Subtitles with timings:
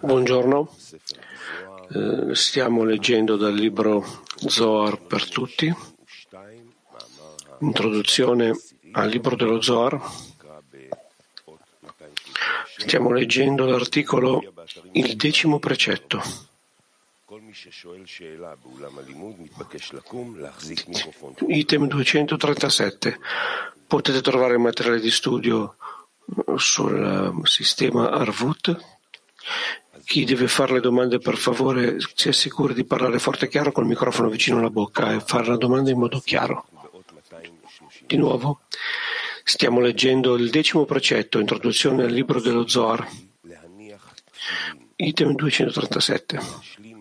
[0.00, 0.74] Buongiorno,
[2.32, 5.70] stiamo leggendo dal libro Zohar per tutti,
[7.60, 8.58] introduzione
[8.92, 10.00] al libro dello Zohar.
[12.78, 14.42] Stiamo leggendo l'articolo
[14.92, 16.22] Il decimo precetto.
[21.48, 23.18] Item 237.
[23.86, 25.76] Potete trovare il materiale di studio
[26.56, 28.76] sul eh, sistema Arvut.
[30.04, 33.86] Chi deve fare le domande, per favore, si assicuri di parlare forte e chiaro col
[33.86, 36.66] microfono vicino alla bocca e fare la domanda in modo chiaro.
[38.06, 38.60] Di nuovo,
[39.42, 43.08] stiamo leggendo il decimo precetto, introduzione al libro dello Zohar,
[44.96, 46.93] item 237.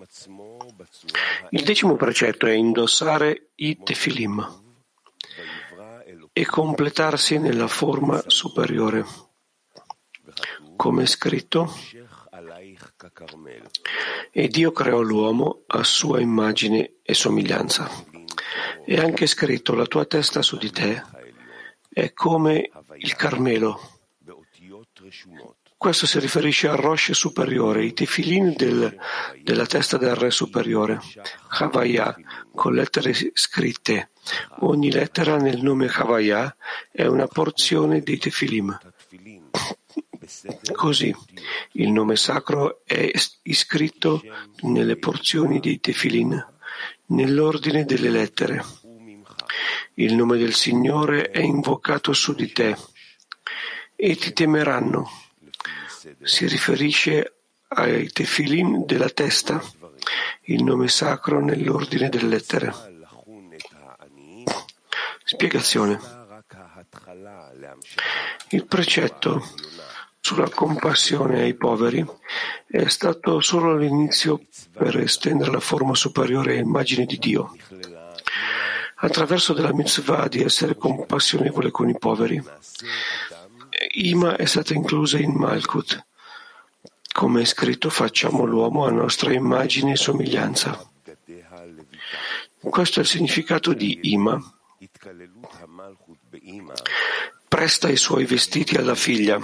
[1.49, 4.61] Il decimo precetto è indossare i tefilim
[6.33, 9.05] e completarsi nella forma superiore.
[10.75, 11.71] Come è scritto,
[14.31, 17.89] e Dio creò l'uomo a sua immagine e somiglianza.
[18.83, 21.03] È anche scritto, la tua testa su di te
[21.87, 23.92] è come il Carmelo.
[25.83, 28.97] Questo si riferisce al Rosh superiore, i tefilin del,
[29.41, 31.01] della testa del re superiore,
[31.59, 32.15] Havaya,
[32.55, 34.11] con lettere scritte.
[34.59, 36.55] Ogni lettera nel nome Havaya
[36.89, 38.79] è una porzione dei tefilim.
[40.71, 41.13] Così,
[41.73, 44.21] il nome sacro è iscritto
[44.61, 46.47] nelle porzioni dei tefilin,
[47.07, 48.63] nell'ordine delle lettere.
[49.95, 52.73] Il nome del Signore è invocato su di te
[53.97, 55.22] e ti temeranno.
[56.23, 57.33] Si riferisce
[57.67, 59.61] ai tefilin della testa,
[60.43, 62.73] il nome sacro nell'ordine delle lettere.
[65.23, 65.99] Spiegazione.
[68.49, 69.47] Il precetto
[70.19, 72.05] sulla compassione ai poveri
[72.67, 77.55] è stato solo l'inizio per estendere la forma superiore a immagine di Dio.
[78.95, 82.41] Attraverso della mitzvah di essere compassionevole con i poveri,
[83.95, 86.05] Ima è stata inclusa in Malkut.
[87.13, 90.85] Come è scritto, facciamo l'uomo a nostra immagine e somiglianza.
[92.59, 94.37] Questo è il significato di Ima.
[97.47, 99.39] Presta i suoi vestiti alla figlia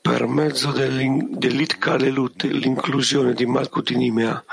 [0.00, 4.44] per mezzo dell'Itkalelut, l'inclusione di Malkut in Imea,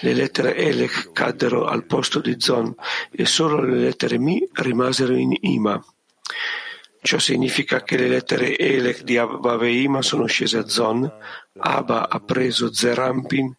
[0.00, 2.74] le lettere Elech caddero al posto di Zon
[3.10, 5.82] e solo le lettere Mi rimasero in Ima.
[7.00, 11.10] Ciò significa che le lettere Elech di Abba e Ima sono scese a Zon,
[11.58, 13.54] Abba ha preso Zerampin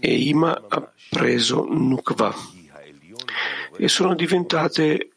[0.00, 2.34] e Ima ha preso Nukva
[3.76, 5.10] e sono diventate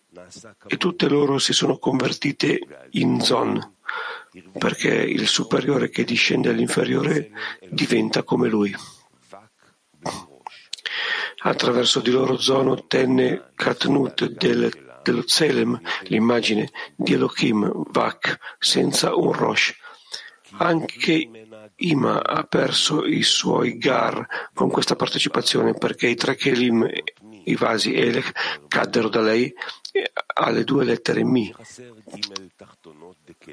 [0.68, 3.75] e tutte loro si sono convertite in Zon,
[4.58, 7.31] perché il superiore che discende all'inferiore
[7.70, 8.75] diventa come lui.
[11.40, 19.32] Attraverso di loro Zon ottenne Katnut del, dello Zelem, l'immagine di Elohim, Vak, senza un
[19.32, 19.74] Rosh.
[20.58, 21.30] Anche
[21.78, 26.88] Ima ha perso i suoi Gar con questa partecipazione perché i tre Kelim
[27.46, 28.32] i vasi Elech
[28.68, 29.54] caddero da lei
[30.36, 31.54] alle due lettere Mi.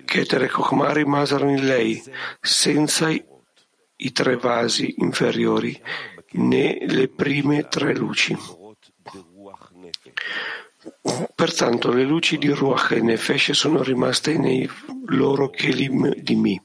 [0.04, 2.02] Keter e Chokhmah rimasero in lei,
[2.40, 3.22] senza i,
[3.96, 5.80] i tre vasi inferiori
[6.32, 8.36] né le prime tre luci.
[11.34, 14.68] Pertanto le luci di Ruach e Nefesh sono rimaste nei
[15.06, 16.60] loro Kelim di Mi.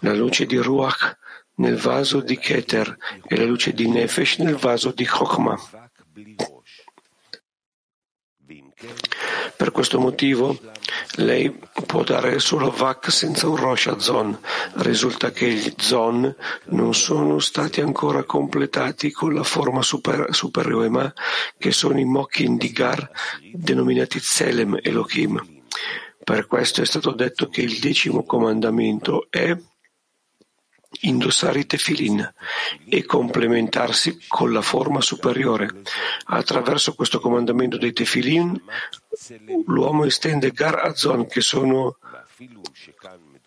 [0.00, 1.16] La luce di Ruach
[1.56, 5.90] nel vaso di Keter e la luce di Nefesh nel vaso di Chokhmah.
[9.56, 10.58] Per questo motivo
[11.16, 11.50] lei
[11.86, 14.38] può dare solo Vak senza un Rosh Zon.
[14.74, 16.34] Risulta che gli Zon
[16.66, 21.12] non sono stati ancora completati con la forma super, superiore, ma
[21.58, 23.10] che sono i Mokin di Gar,
[23.52, 25.42] denominati Tselem Elohim.
[26.22, 29.56] Per questo è stato detto che il decimo comandamento è
[31.02, 32.34] indossare i tefilin
[32.88, 35.82] e complementarsi con la forma superiore.
[36.26, 38.60] Attraverso questo comandamento dei tefilin,
[39.66, 41.98] l'uomo estende Gar Azon, che sono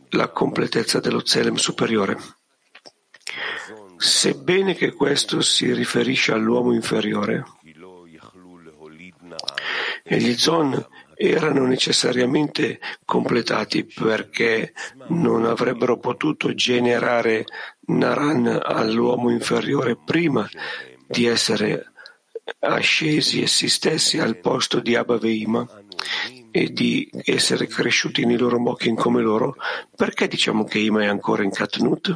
[0.10, 2.18] la completezza dello Zelem superiore.
[3.98, 7.44] Sebbene che questo si riferisce all'uomo inferiore,
[10.04, 10.88] e gli Zon
[11.22, 14.72] erano necessariamente completati perché
[15.10, 17.44] non avrebbero potuto generare
[17.88, 20.48] Naran all'uomo inferiore prima
[21.06, 21.92] di essere
[22.60, 25.68] ascesi essi stessi al posto di Abba Veima
[26.52, 29.58] e di essere cresciuti nei loro mokin come loro,
[29.94, 32.16] perché diciamo che Ima è ancora in Katnut?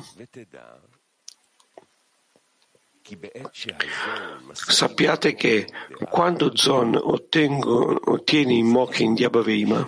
[4.51, 5.67] Sappiate che
[6.09, 9.87] quando Zon ottengo, ottiene i mokin di Abaveima,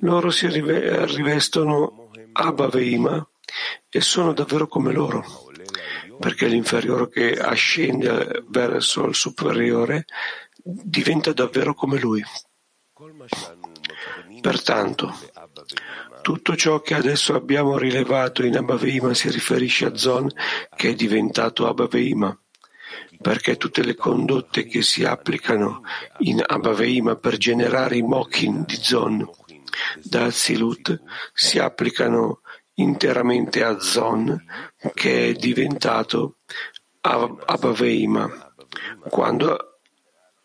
[0.00, 3.26] loro si rivestono Abaveima
[3.88, 5.24] e sono davvero come loro,
[6.18, 10.06] perché l'inferiore che ascende verso il superiore
[10.62, 12.22] diventa davvero come lui.
[14.40, 15.14] Pertanto,
[16.22, 20.30] tutto ciò che adesso abbiamo rilevato in Abbaveima si riferisce a Zon
[20.74, 22.34] che è diventato Abbaveima,
[23.20, 25.82] perché tutte le condotte che si applicano
[26.20, 29.28] in Abbaveima per generare i Mokin di Zon
[30.02, 31.02] da Azilut
[31.34, 32.40] si applicano
[32.74, 34.44] interamente a Zon
[34.94, 36.38] che è diventato
[37.00, 38.54] Abbaveima,
[39.08, 39.71] quando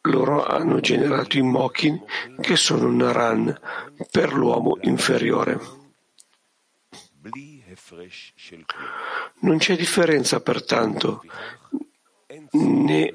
[0.09, 2.03] loro hanno generato i Mokin
[2.41, 3.57] che sono Naran
[4.11, 5.59] per l'uomo inferiore.
[9.39, 11.23] Non c'è differenza pertanto,
[12.51, 13.13] né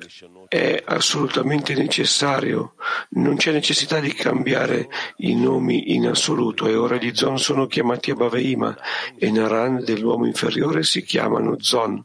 [0.49, 2.75] è assolutamente necessario,
[3.11, 8.11] non c'è necessità di cambiare i nomi in assoluto e ora gli Zon sono chiamati
[8.11, 8.77] Abaveima
[9.17, 12.05] e Naran dell'uomo inferiore si chiamano Zon.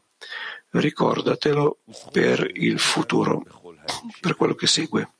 [0.70, 1.80] Ricordatelo
[2.12, 3.44] per il futuro
[4.20, 5.12] per quello che segue.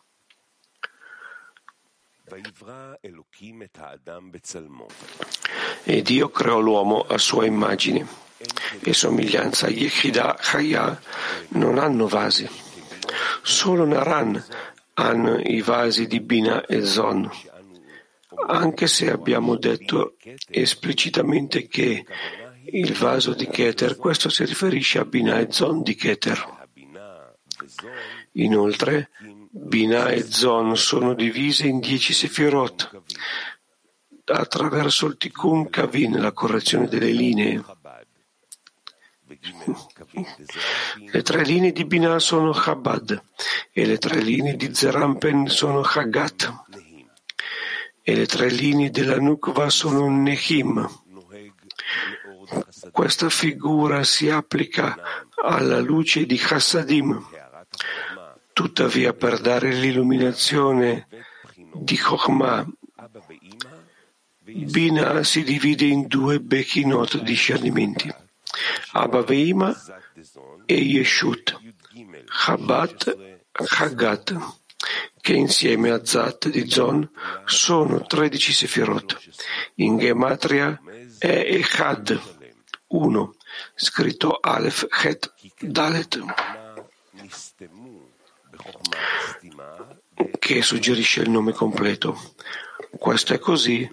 [5.84, 8.06] E Dio creò l'uomo a sua immagine
[8.82, 9.70] e somiglianza.
[9.70, 11.00] Yechida Chaya
[11.50, 12.48] non hanno vasi,
[13.42, 14.44] solo Naran
[14.96, 17.30] hanno i vasi di Bina e Zon.
[18.48, 20.16] Anche se abbiamo detto
[20.50, 22.06] esplicitamente che
[22.66, 26.56] il vaso di Keter, questo si riferisce a Bina e Zon di Keter.
[28.38, 29.10] Inoltre,
[29.50, 33.02] Binah e Zon sono divise in dieci sefirot
[34.26, 37.64] attraverso il Tikkun Kavin, la correzione delle linee.
[41.12, 43.24] Le tre linee di Binah sono Chabad
[43.72, 46.66] e le tre linee di Zerampen sono Hagat
[48.04, 50.88] e le tre linee della Nukva sono Nehim.
[52.92, 54.96] Questa figura si applica
[55.44, 57.36] alla luce di Chassadim
[58.58, 61.08] Tuttavia, per dare l'illuminazione
[61.76, 62.66] di Chokhmah,
[64.42, 68.12] Bina si divide in due Bechinot discernimenti,
[68.94, 69.80] Abba Veima
[70.66, 71.56] e Yeshut,
[72.26, 74.36] Chabad Chagat,
[75.22, 77.08] che insieme a Zat di Zon
[77.46, 79.20] sono 13 Sefirot.
[79.76, 80.82] In Gematria
[81.20, 82.20] è Echad,
[82.88, 83.36] 1,
[83.76, 86.66] scritto Aleph Het Dalet
[90.40, 92.18] che suggerisce il nome completo.
[92.98, 93.90] Questo è così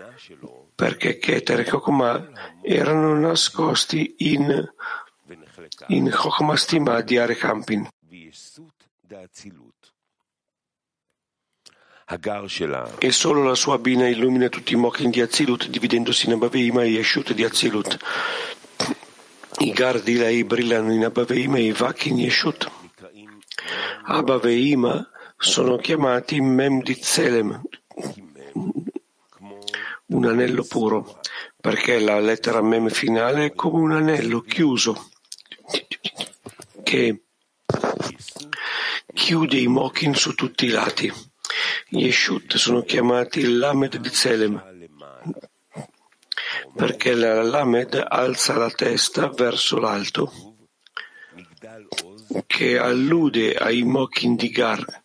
[0.75, 4.73] perché Keter e Chokmah erano nascosti in,
[5.89, 7.89] in Chokmah Stima di Arekampin.
[12.99, 16.89] E solo la sua bina illumina tutti i Mokin di Azilut, dividendosi in Abaveima e
[16.89, 17.97] Yeshut di Azilut.
[19.59, 22.84] I Gar di lei brillano in Abaveima e i Vak in Yeshut.
[24.06, 27.62] Abba e Ima sono chiamati Mem di Zelem,
[30.06, 31.21] un anello puro,
[31.61, 35.11] perché la lettera Mem finale è come un anello chiuso
[36.83, 37.23] che
[39.12, 41.12] chiude i Mokin su tutti i lati.
[41.88, 44.62] Gli Yeshut sono chiamati Lamed di Zelem,
[46.75, 50.54] perché la Lamed alza la testa verso l'alto
[52.47, 55.03] che allude ai Mokin di Gar,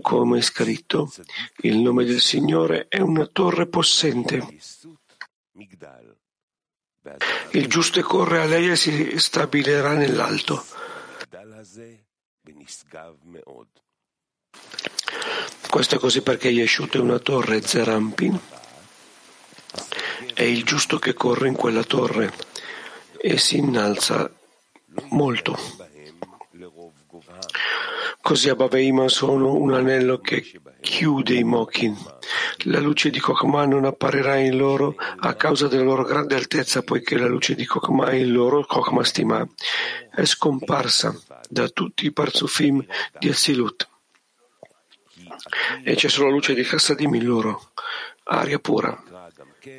[0.00, 1.12] come è scritto,
[1.58, 4.46] il nome del Signore è una torre possente.
[7.50, 10.64] Il giusto corre a lei e si stabilirà nell'alto.
[15.68, 18.38] Questo è così perché Yeshut è una torre Zerampin.
[20.32, 22.32] È il giusto che corre in quella torre
[23.18, 24.30] e si innalza
[25.10, 25.83] molto.
[28.24, 28.70] Così Abba
[29.08, 30.42] sono un anello che
[30.80, 31.94] chiude i Mokin.
[32.64, 37.18] La luce di Kokma non apparirà in loro a causa della loro grande altezza, poiché
[37.18, 39.46] la luce di Kokma in loro, Kokma Stima,
[40.10, 41.14] è scomparsa
[41.50, 42.82] da tutti i parzufim
[43.18, 43.90] di Asilut.
[45.82, 47.72] E c'è solo luce di Chassadim in loro,
[48.24, 49.02] aria pura,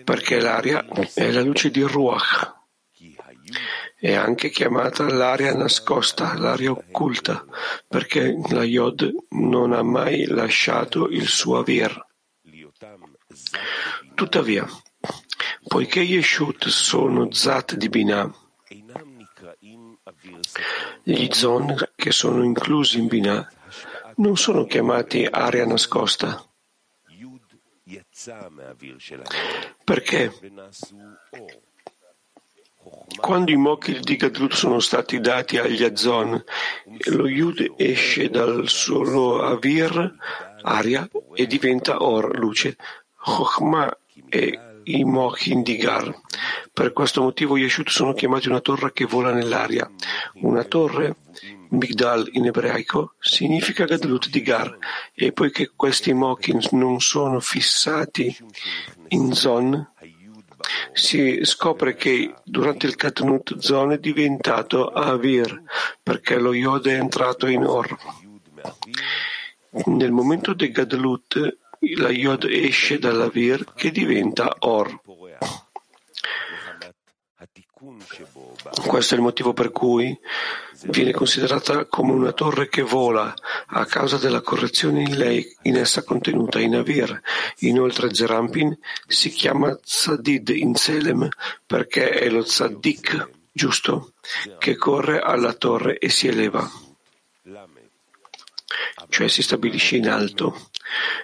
[0.04, 0.86] perché l'aria
[1.16, 2.54] è la luce di Ruach
[4.06, 7.44] È anche chiamata l'area nascosta, l'area occulta,
[7.88, 12.06] perché la Yod non ha mai lasciato il suo avir.
[14.14, 14.64] Tuttavia,
[15.68, 18.32] poiché Yeshut sono Zat di Binah,
[21.02, 23.52] gli Zon che sono inclusi in Binah
[24.18, 26.48] non sono chiamati area nascosta.
[29.84, 30.32] Perché
[33.20, 36.44] quando i mochi di Gadlut sono stati dati agli Azon,
[37.12, 40.16] lo Yud esce dal suo Avir,
[40.62, 42.76] aria, e diventa Or, luce.
[43.16, 43.98] Chokhmah
[44.30, 46.14] e i Mochin di Gar.
[46.72, 49.90] Per questo motivo Yeshut sono chiamati una torre che vola nell'aria.
[50.42, 51.16] Una torre,
[51.70, 54.78] Migdal in ebraico, significa Gadlut di Gar,
[55.14, 58.36] e poiché questi Mochin non sono fissati
[59.10, 59.94] in Zon,
[60.94, 65.62] si scopre che durante il Katnut Zon è diventato Avir,
[66.02, 67.98] perché lo Yod è entrato in Or.
[69.86, 71.58] Nel momento del Gadlut
[71.98, 75.02] la Yod esce dall'Avir che diventa Or.
[78.88, 80.18] Questo è il motivo per cui
[80.88, 83.34] viene considerata come una torre che vola
[83.68, 87.20] a causa della correzione in lei in essa contenuta in Avir.
[87.60, 88.78] Inoltre Zerampin
[89.08, 91.28] si chiama Tzadid in Selem
[91.66, 94.14] perché è lo Tzaddik giusto
[94.60, 96.70] che corre alla torre e si eleva,
[99.08, 100.70] cioè si stabilisce in alto.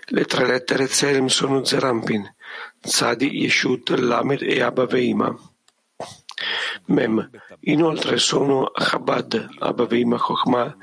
[0.05, 2.33] Le tre lettere Tselem sono Zerampin,
[2.79, 5.35] Tzadi, Yeshut, Lamed e Abba Veima.
[6.85, 7.29] Mem.
[7.65, 10.77] Inoltre sono Chabad, Abba Veima Chokhmah,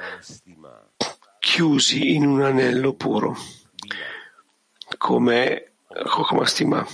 [1.41, 3.37] chiusi in un anello puro,
[4.97, 6.87] come Chokhmah Stima.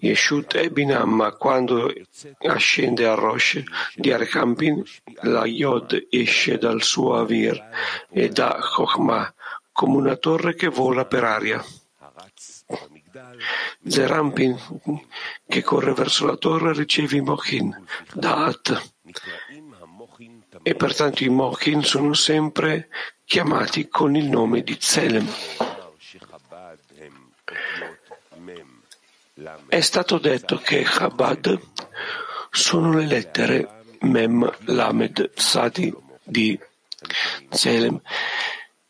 [0.00, 1.92] Yeshut e Binam, ma quando
[2.38, 3.62] ascende a Rosh
[3.94, 4.82] di Arekampin,
[5.22, 7.62] la Yod esce dal suo Avir
[8.10, 9.34] e da Chokhmah
[9.72, 11.64] come una torre che vola per aria.
[13.86, 14.58] Zerampin,
[15.46, 18.95] che corre verso la torre, riceve Mochin, Da'at,
[20.62, 22.88] e pertanto i Mochin sono sempre
[23.24, 25.28] chiamati con il nome di Tselem.
[29.68, 31.60] È stato detto che Chabad
[32.50, 36.58] sono le lettere Mem, Lamed, Sadi di
[37.48, 38.00] Tselem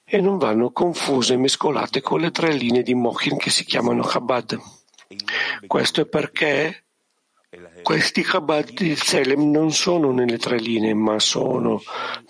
[0.05, 4.03] e non vanno confuse e mescolate con le tre linee di Mochin che si chiamano
[4.03, 4.59] Chabad.
[5.67, 6.86] Questo è perché
[7.83, 11.81] questi Chabad di Selem non sono nelle tre linee, ma sono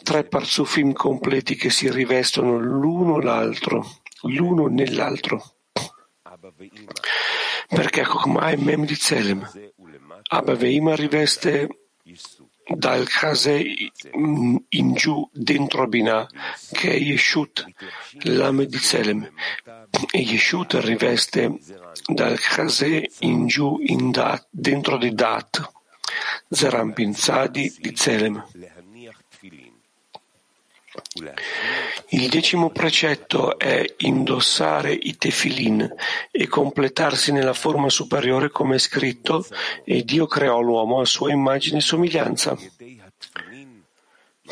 [0.03, 3.85] tre parzufim completi che si rivestono l'uno l'altro,
[4.23, 5.57] l'uno nell'altro.
[7.69, 9.51] Perché Chokmah è Mem di Selem.
[10.29, 11.69] Abba Veima riveste
[12.69, 13.63] dal Chase
[14.69, 16.27] in giù dentro a Binah,
[16.73, 17.65] che è Yeshut,
[18.23, 19.31] l'ame di Selem,
[20.11, 21.59] e Yeshut riveste
[22.07, 25.73] dal Chase in giù in dat, dentro di Dat,
[26.49, 28.45] Zerampin Tzadi di Selem.
[32.09, 35.95] Il decimo precetto è indossare i tefilin
[36.31, 39.47] e completarsi nella forma superiore come è scritto
[39.85, 42.57] e Dio creò l'uomo a sua immagine e somiglianza.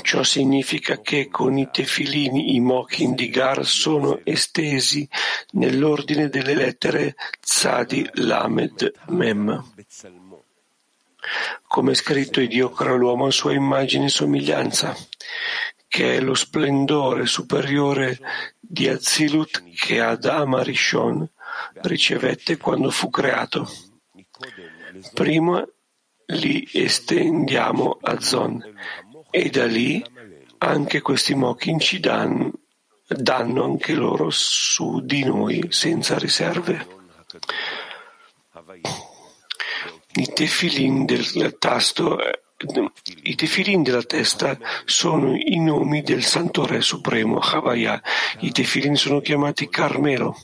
[0.02, 5.09] Ciò significa che con i tefilin i mochin di Gar sono estesi
[5.52, 9.73] nell'ordine delle lettere Tzadi, Lamed, Mem.
[11.66, 14.97] Come è scritto, Dio creò l'uomo a sua immagine e somiglianza
[15.95, 18.19] che è lo splendore superiore
[18.59, 21.25] di Azilut che Adam Arishon
[21.83, 23.71] ricevette quando fu creato.
[25.13, 25.65] Prima
[26.27, 28.61] li estendiamo a Zon
[29.31, 30.05] e da lì
[30.59, 32.51] anche questi Mochin ci danno,
[33.07, 36.89] danno anche loro su di noi senza riserve.
[40.15, 42.19] I tefilin del tasto
[43.23, 48.00] i tefilin della testa sono i nomi del Santo Re Supremo, Havaya.
[48.40, 50.37] I tefilin sono chiamati Carmelo,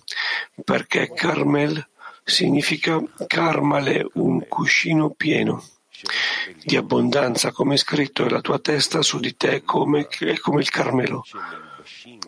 [0.65, 1.87] perché Carmel
[2.25, 5.63] significa Carmale, un cuscino pieno
[6.65, 10.39] di abbondanza, come è scritto, e la tua testa su di te è come, è
[10.39, 11.25] come il Carmelo.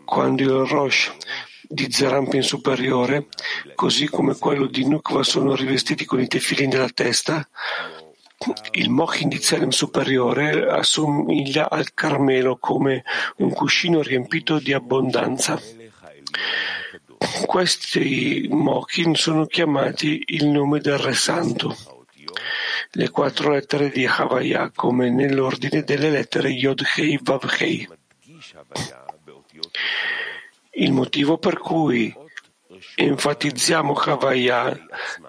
[0.05, 1.13] Quando il Rosh
[1.63, 3.29] di Zerampin superiore,
[3.75, 7.49] così come quello di Nukva, sono rivestiti con i tefilin della testa,
[8.73, 9.31] il Mochin
[9.71, 13.05] superiore assomiglia al Carmelo come
[13.37, 15.61] un cuscino riempito di abbondanza.
[17.47, 21.77] Questi Mochin sono chiamati il nome del Re Santo.
[22.95, 27.89] le quattro lettere di Havaya come nell'ordine delle lettere Yod Hei Vav Hei.
[30.75, 32.15] Il motivo per cui
[33.05, 34.77] enfatizziamo Havaya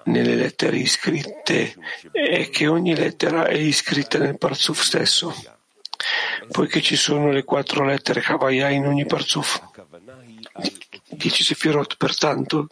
[0.04, 1.74] nelle lettere iscritte
[2.12, 5.34] è che ogni lettera è iscritta nel Parzuf stesso,
[6.50, 9.60] poiché ci sono le quattro lettere Havaya in ogni Parzuf.
[11.08, 12.68] Dieci Sefirot, pertanto,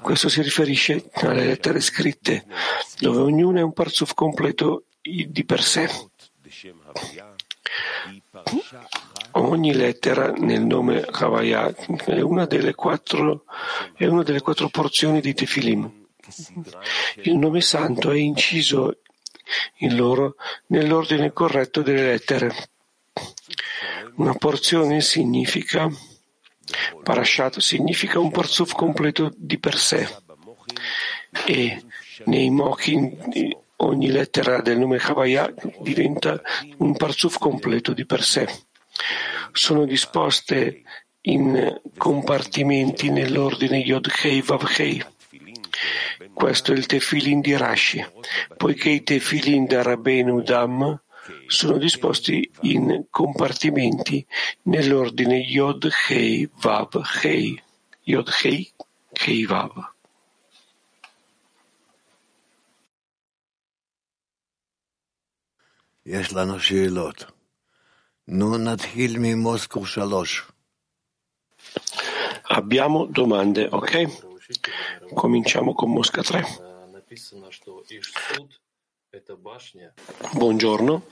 [0.00, 2.44] questo si riferisce alle lettere scritte,
[2.98, 5.88] dove ognuna è un parzuf completo di per sé.
[9.42, 13.44] Ogni lettera nel nome Havaya è una delle quattro,
[13.96, 16.06] è una delle quattro porzioni di Tefilim.
[17.22, 19.00] Il nome santo è inciso
[19.78, 20.36] in loro
[20.68, 22.54] nell'ordine corretto delle lettere.
[24.14, 25.90] Una porzione significa
[27.02, 30.08] Parashat significa un parzuf completo di per sé
[31.46, 31.84] e
[32.26, 33.18] nei mochi
[33.78, 36.40] ogni lettera del nome Havaya diventa
[36.78, 38.46] un parzuf completo di per sé
[39.51, 40.83] Sono disposte
[41.21, 45.03] in compartimenti nell'ordine Yod Hei Vav Hei.
[46.33, 48.05] Questo è il tefilin di Rashi,
[48.55, 51.01] poiché i tefilin da Rabbeinu Dam
[51.47, 54.25] sono disposti in compartimenti
[54.63, 57.61] nell'ordine Yod Hei Vav Hei.
[58.03, 58.71] Yod Hei
[59.11, 59.95] Hei Vav.
[66.09, 67.30] יש לנו שאלות.
[72.42, 75.12] Abbiamo domande, ok?
[75.12, 76.44] Cominciamo con Mosca 3.
[80.32, 81.04] Buongiorno.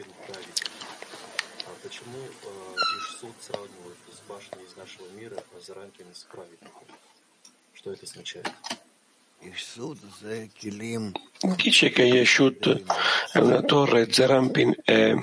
[11.56, 12.84] Dice che Yeshut
[13.32, 15.14] è una torre, Zerampin è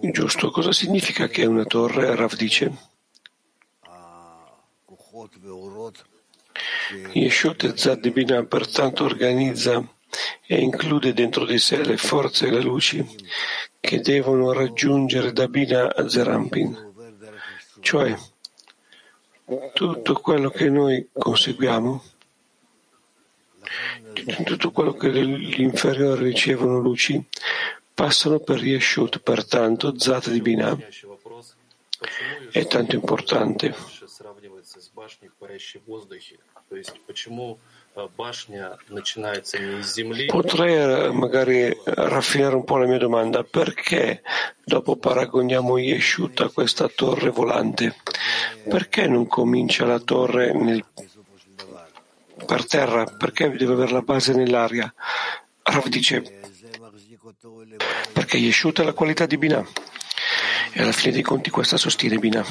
[0.00, 0.50] giusto.
[0.50, 2.14] Cosa significa che è una torre?
[2.14, 2.72] Rav dice.
[7.12, 9.86] Yeshut e Zad Bina pertanto organizza
[10.46, 13.04] e include dentro di sé le forze e le luci
[13.80, 16.92] che devono raggiungere da Bina a Zerampin,
[17.80, 18.16] cioè
[19.72, 22.02] tutto quello che noi conseguiamo,
[24.44, 27.22] tutto quello che gli inferiori ricevono luci,
[27.98, 30.78] passano per Yeshut, pertanto Zat di Bina
[32.52, 33.74] è tanto importante.
[40.26, 43.42] Potrei magari raffinare un po' la mia domanda.
[43.42, 44.22] Perché
[44.64, 47.96] dopo paragoniamo Yeshut a questa torre volante?
[48.68, 50.84] Perché non comincia la torre nel...
[52.46, 53.06] per terra?
[53.06, 54.94] Perché deve avere la base nell'aria?
[55.62, 56.38] Rav dice
[58.12, 59.64] perché Yeshut è la qualità di Binah
[60.72, 62.44] e alla fine dei conti questa sostiene Binah.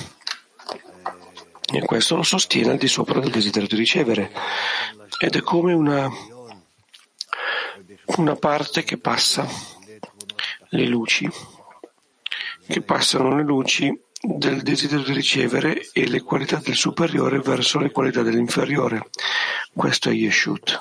[1.74, 4.32] E questo lo sostiene al di sopra del desiderio di ricevere.
[5.20, 6.10] Ed è come una,
[8.18, 9.48] una parte che passa
[10.70, 11.30] le luci,
[12.68, 17.92] che passano le luci del desiderio di ricevere e le qualità del superiore verso le
[17.92, 19.10] qualità dell'inferiore.
[19.74, 20.78] Questo è Yeshut.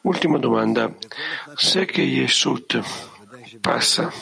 [0.00, 0.92] Ultima domanda.
[1.54, 2.80] Se che Yeshut
[3.60, 4.12] passa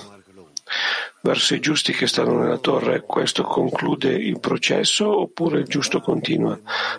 [1.23, 6.59] verso i giusti che stanno nella torre, questo conclude il processo oppure il giusto continua?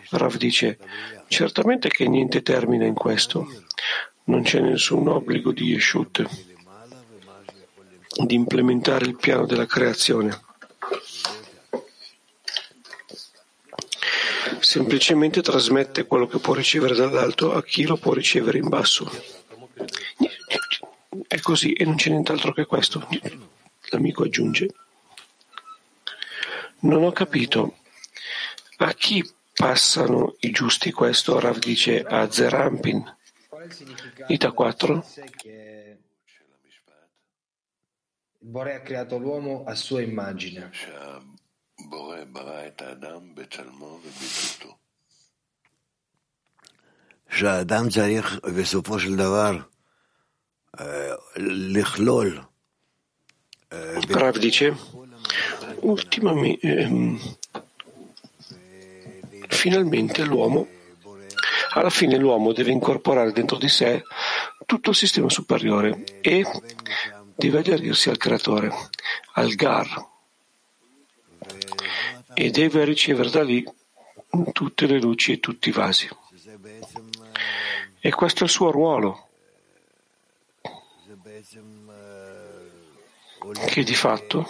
[0.10, 0.80] Rav dice,
[1.28, 3.48] certamente che niente termina in questo.
[4.26, 6.52] Non c'è nessun obbligo di Yeshut
[8.16, 10.40] di implementare il piano della creazione.
[14.60, 19.10] Semplicemente trasmette quello che può ricevere dall'alto a chi lo può ricevere in basso.
[21.28, 23.08] È così e non c'è nient'altro che questo.
[23.90, 24.74] L'amico aggiunge.
[26.80, 27.78] Non ho capito.
[28.78, 29.24] A chi
[29.54, 31.40] passano i giusti questo?
[31.40, 33.16] Rav dice a Zerampin.
[34.28, 35.06] Ita 4.
[38.43, 40.71] Bore ha creato l'uomo a sua immagine.
[47.31, 49.59] שהאדם צריך בסופו של דבר
[51.73, 52.41] לכלול
[54.09, 54.75] Rav dice,
[55.83, 57.19] ultimamente, ehm,
[59.49, 60.67] finalmente l'uomo,
[61.75, 64.03] alla fine l'uomo deve incorporare dentro di sé
[64.65, 66.45] tutto il sistema superiore e
[67.36, 68.72] deve aderirsi al creatore,
[69.34, 70.08] al Gar,
[72.34, 73.64] e deve ricevere da lì
[74.52, 76.10] tutte le luci e tutti i vasi.
[78.00, 79.30] E questo è il suo ruolo,
[83.68, 84.48] che di fatto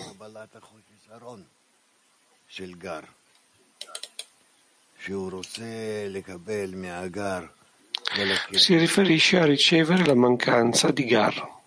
[8.52, 11.63] si riferisce a ricevere la mancanza di Gar,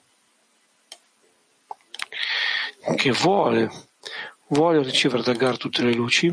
[2.94, 3.70] che vuole,
[4.48, 6.32] vuole ricevere da Gar tutte le luci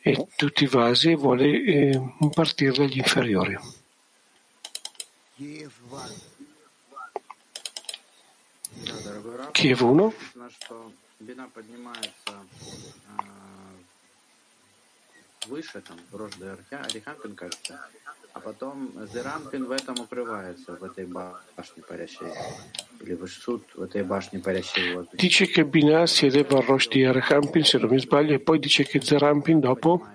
[0.00, 3.58] e tutti i vasi e vuole eh, impartirle agli inferiori.
[9.52, 10.14] Kiev 1
[15.47, 17.79] выше, там, рожь до Арихампин, кажется,
[18.33, 22.27] а потом Зерампин в этом укрывается, в этой башне парящей,
[23.01, 24.95] или Вышсуд в этой башне парящей.
[24.95, 25.09] Вот.
[25.13, 28.59] Dice che Binah si eleva al Rosh di Arhampin, se non mi sbaglio, e poi
[28.59, 30.07] dice che Zerampin dopo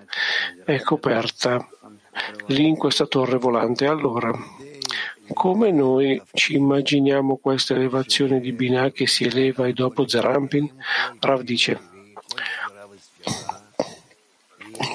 [0.63, 1.67] è coperta
[2.47, 3.85] lì in questa torre volante.
[3.85, 4.31] Allora,
[5.33, 10.71] come noi ci immaginiamo questa elevazione di Binah che si eleva e dopo Zerampin?
[11.19, 11.88] Rav dice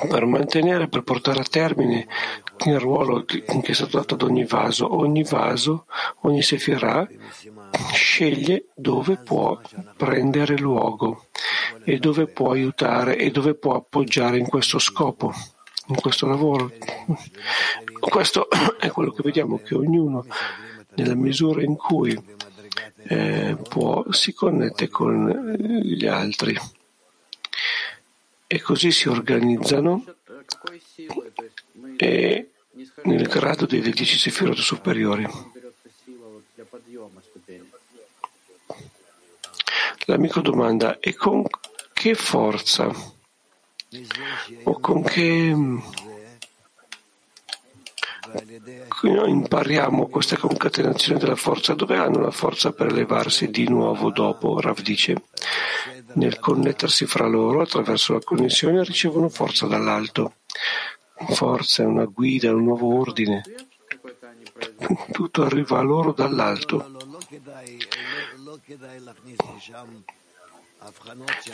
[0.07, 2.07] per mantenere, per portare a termine
[2.65, 4.95] il ruolo che è stato dato ad ogni vaso.
[4.95, 5.85] Ogni vaso,
[6.21, 7.07] ogni sefirah
[7.93, 9.59] sceglie dove può
[9.95, 11.27] prendere luogo
[11.83, 15.31] e dove può aiutare e dove può appoggiare in questo scopo,
[15.87, 16.71] in questo lavoro.
[17.99, 18.47] Questo
[18.79, 20.25] è quello che vediamo che ognuno,
[20.95, 22.17] nella misura in cui
[23.07, 25.29] eh, può, si connette con
[25.83, 26.57] gli altri
[28.55, 30.01] e così si organizzano
[31.97, 32.51] e
[33.03, 35.27] nel grado dei dieci sefirot superiori.
[40.05, 41.43] L'amico domanda, e con
[41.91, 42.89] che forza
[44.63, 45.53] o con che
[49.01, 51.73] noi impariamo questa concatenazione della forza?
[51.73, 54.61] Dove hanno la forza per elevarsi di nuovo dopo?
[54.61, 55.23] Rav dice
[56.15, 60.35] nel connettersi fra loro attraverso la connessione ricevono forza dall'alto.
[61.29, 63.43] Forza una guida, un nuovo ordine.
[65.11, 66.91] Tutto arriva a loro dall'alto.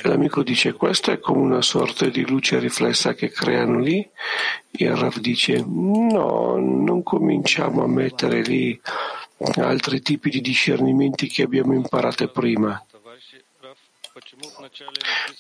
[0.04, 4.00] L'amico dice, questa è come una sorta di luce riflessa che creano lì.
[4.71, 8.80] E il Rav dice, no, non cominciamo a mettere lì
[9.56, 12.84] altri tipi di discernimenti che abbiamo imparato prima.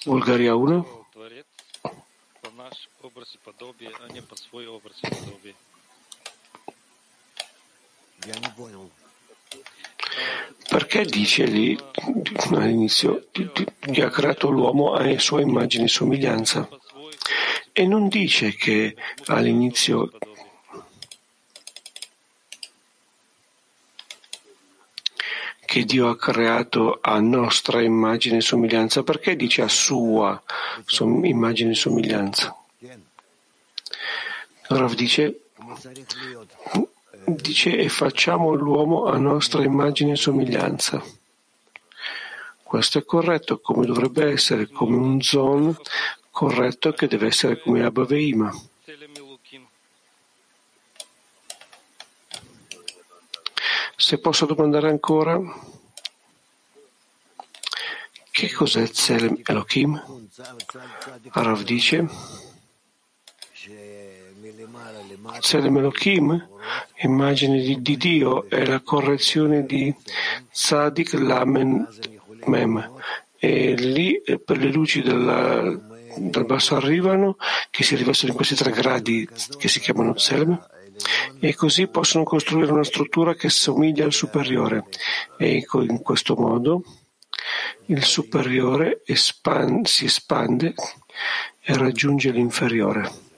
[0.05, 1.07] Bulgaria 1.
[10.69, 11.77] Perché dice lì
[12.49, 16.67] all'inizio che ha creato l'uomo a sua immagine e somiglianza?
[17.71, 18.95] E non dice che
[19.27, 20.11] all'inizio
[25.71, 29.03] che Dio ha creato a nostra immagine e somiglianza.
[29.03, 30.43] Perché dice a sua
[30.99, 32.53] immagine e somiglianza?
[34.67, 35.43] Rav dice,
[37.23, 41.01] dice e facciamo l'uomo a nostra immagine e somiglianza.
[42.61, 45.73] Questo è corretto come dovrebbe essere, come un zon
[46.31, 48.53] corretto che deve essere come Abba Veima.
[54.01, 55.39] Se posso domandare ancora,
[58.31, 60.03] che cos'è Tselem Elohim?
[61.29, 62.09] Arav dice,
[65.39, 66.47] Tselem Elohim,
[67.03, 69.95] immagine di, di, Dio, è la correzione di
[70.51, 71.87] Tzadik Lamen
[72.45, 73.01] Mem.
[73.37, 75.79] E lì eh, per le luci della,
[76.17, 77.37] dal basso arrivano,
[77.69, 80.59] che si rivestono in questi tre gradi che si chiamano Tselem
[81.39, 84.85] e così possono costruire una struttura che somiglia al superiore
[85.37, 86.83] e in questo modo
[87.85, 90.73] il superiore espand- si espande
[91.61, 93.29] e raggiunge l'inferiore.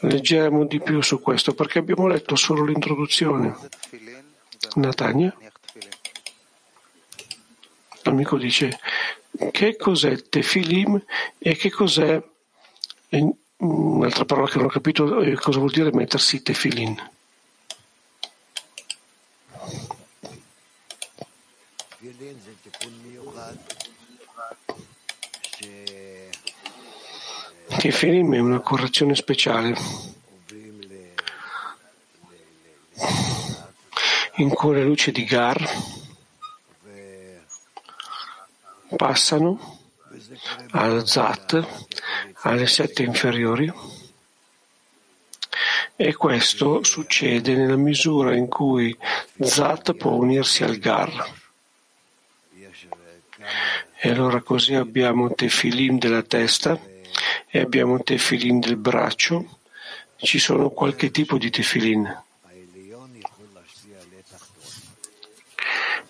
[0.00, 3.56] Leggiamo di più su questo perché abbiamo letto solo l'introduzione.
[4.74, 5.34] Natania?
[8.04, 8.78] L'amico dice
[9.50, 11.02] che cos'è tefilim
[11.38, 12.22] e che cos'è,
[13.56, 17.10] un'altra parola che non ho capito, eh, cosa vuol dire mettersi tefilin.
[27.78, 29.74] Tefilim è una correzione speciale
[34.36, 36.03] in cui le luci di Gar
[38.96, 39.82] passano
[40.72, 41.66] al Zat
[42.42, 43.72] alle sette inferiori
[45.96, 48.96] e questo succede nella misura in cui
[49.38, 51.32] Zat può unirsi al Gar.
[54.00, 56.78] E allora così abbiamo Tefilim della testa
[57.46, 59.60] e abbiamo Tefilim del braccio.
[60.16, 62.22] Ci sono qualche tipo di Tefilin.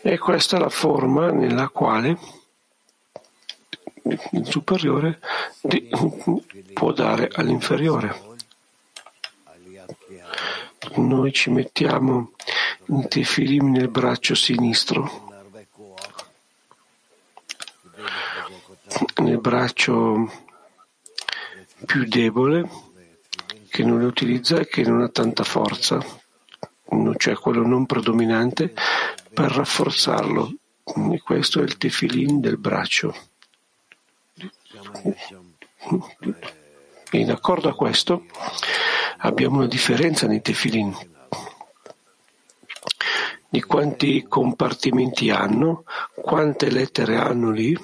[0.01, 2.19] E questa è la forma nella quale
[4.05, 5.21] il superiore
[6.73, 8.33] può dare all'inferiore.
[10.97, 12.33] Noi ci mettiamo
[12.87, 15.33] un tefilim nel braccio sinistro,
[19.23, 20.31] nel braccio
[21.87, 22.69] più debole,
[23.71, 26.05] che non le utilizza e che non ha tanta forza,
[27.17, 28.75] cioè quello non predominante,
[29.33, 30.55] per rafforzarlo.
[31.13, 33.17] E questo è il tefilin del braccio.
[37.13, 38.25] In accordo a questo
[39.19, 41.13] abbiamo una differenza nei tefilin
[43.55, 45.85] di quanti compartimenti hanno,
[46.17, 47.79] quante lettere hanno lì,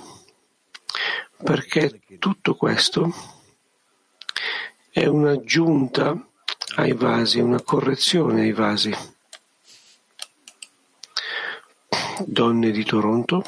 [1.44, 3.14] perché tutto questo
[4.90, 6.26] è un'aggiunta
[6.74, 8.92] ai vasi, una correzione ai vasi.
[12.26, 13.44] Donne di Toronto.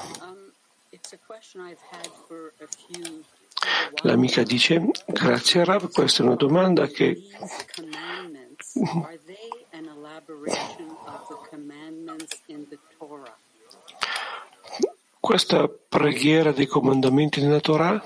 [4.02, 7.22] L'amica dice, grazie Rav, questa è una domanda che
[15.20, 18.02] questa preghiera dei comandamenti nella Torah?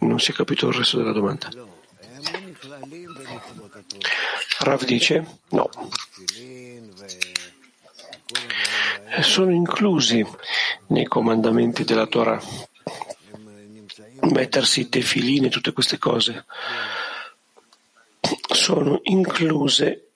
[0.00, 1.48] Non si è capito il resto della domanda.
[4.60, 5.70] Rav dice no.
[9.22, 10.24] Sono inclusi
[10.88, 12.40] nei comandamenti della Torah
[14.21, 16.45] mettersi tefiline e tutte queste cose
[18.53, 20.07] sono incluse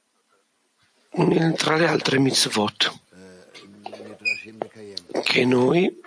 [1.55, 2.99] tra le altre mitzvot
[5.23, 6.01] che noi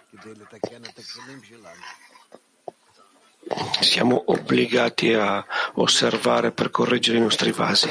[3.80, 7.88] siamo obbligati a osservare per correggere i nostri vasi.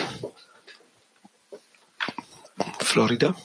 [2.80, 3.36] Florida?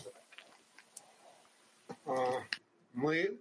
[2.92, 3.36] Мы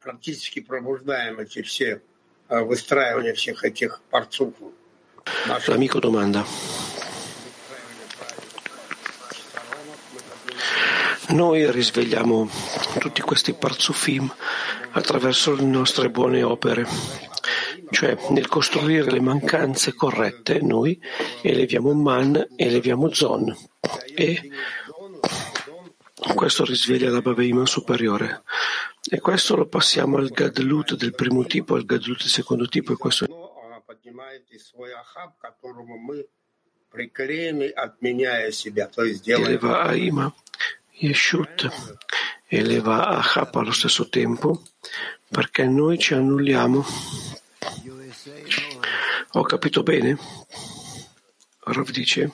[0.00, 2.02] практически пробуждаем эти все
[2.50, 4.72] выстраивания всех этих парцуфов.
[5.66, 6.44] L'amico domanda.
[11.30, 12.48] Noi risvegliamo
[13.00, 14.32] tutti questi parzufim
[14.92, 16.86] attraverso le nostre buone opere,
[17.90, 21.00] cioè nel costruire le mancanze corrette noi
[21.42, 23.54] eleviamo man, eleviamo zon
[24.14, 24.50] e
[26.34, 28.42] questo risveglia la Baveima superiore.
[29.13, 32.95] E questo lo passiamo al Gadlut del primo tipo, al Gadlut del secondo tipo, e
[32.95, 33.25] questo
[39.25, 40.33] eleva Aima,
[40.91, 41.69] Yeshut,
[42.47, 44.63] eleva Ahab allo stesso tempo,
[45.27, 46.85] perché noi ci annulliamo.
[49.31, 50.17] Ho capito bene?
[51.65, 52.31] Rav dice,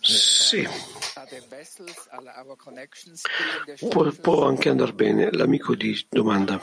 [0.00, 0.93] sì.
[3.88, 5.30] Può, può anche andare bene.
[5.32, 6.60] L'amico di domanda.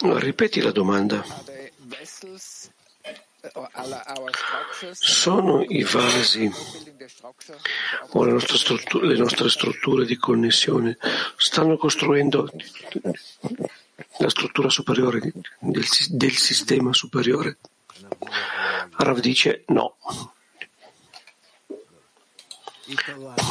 [0.00, 1.24] Ripeti la domanda.
[4.92, 6.50] Sono i vasi
[8.10, 10.98] o le nostre, strutture, le nostre strutture di connessione
[11.36, 12.50] stanno costruendo
[14.18, 17.58] la struttura superiore del, del sistema superiore?
[18.97, 19.97] Rav dice no.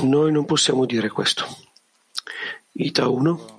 [0.03, 1.45] Noi non possiamo dire questo.
[2.73, 3.59] Ita 1.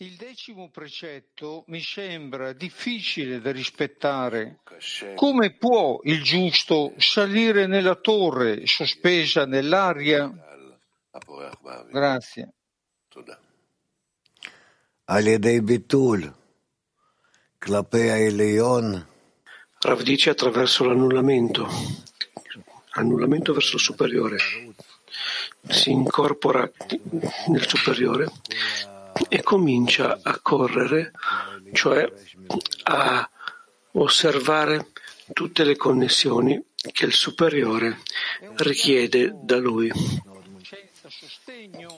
[0.00, 4.60] Il decimo precetto mi sembra difficile da rispettare.
[5.16, 10.32] Come può il giusto salire nella torre sospesa nell'aria?
[11.90, 12.52] Grazie.
[15.06, 16.30] על ידי ביטול
[17.58, 18.84] כלפי העליון
[19.85, 21.67] Rav dice attraverso l'annullamento,
[22.91, 24.37] annullamento verso il superiore.
[25.67, 26.71] Si incorpora
[27.47, 28.31] nel superiore
[29.27, 31.11] e comincia a correre,
[31.73, 32.09] cioè
[32.83, 33.29] a
[33.91, 34.91] osservare
[35.33, 37.99] tutte le connessioni che il superiore
[38.59, 39.91] richiede da lui.
[40.61, 41.97] Senza sostegno,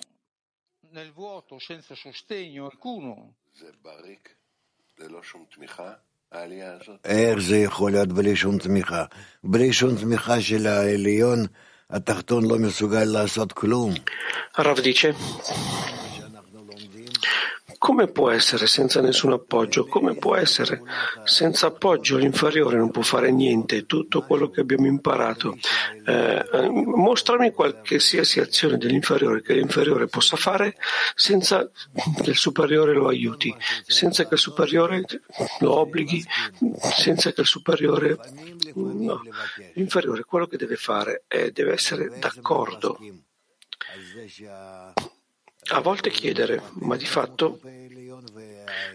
[0.89, 3.36] nel vuoto, senza sostegno alcuno.
[7.06, 9.06] איך זה יכול להיות בלי שום תמיכה?
[9.44, 11.46] בלי שום תמיכה של העליון,
[11.90, 13.94] התחתון לא מסוגל לעשות כלום.
[14.58, 15.14] Rav dice,
[17.86, 19.86] Come può essere senza nessun appoggio?
[19.86, 20.82] Come può essere
[21.24, 22.17] senza appoggio?
[22.17, 25.56] L'inferiore non può fare niente, tutto quello che abbiamo imparato.
[26.04, 30.78] Eh, mostrami qualsiasi azione dell'inferiore che l'inferiore possa fare
[31.13, 31.69] senza
[32.24, 35.04] che il superiore lo aiuti, senza che il superiore
[35.60, 36.26] lo obblighi,
[36.80, 38.17] senza che il superiore...
[38.74, 39.21] No,
[39.76, 42.98] l'inferiore quello che deve fare è deve essere d'accordo
[45.71, 47.60] a volte chiedere, ma di fatto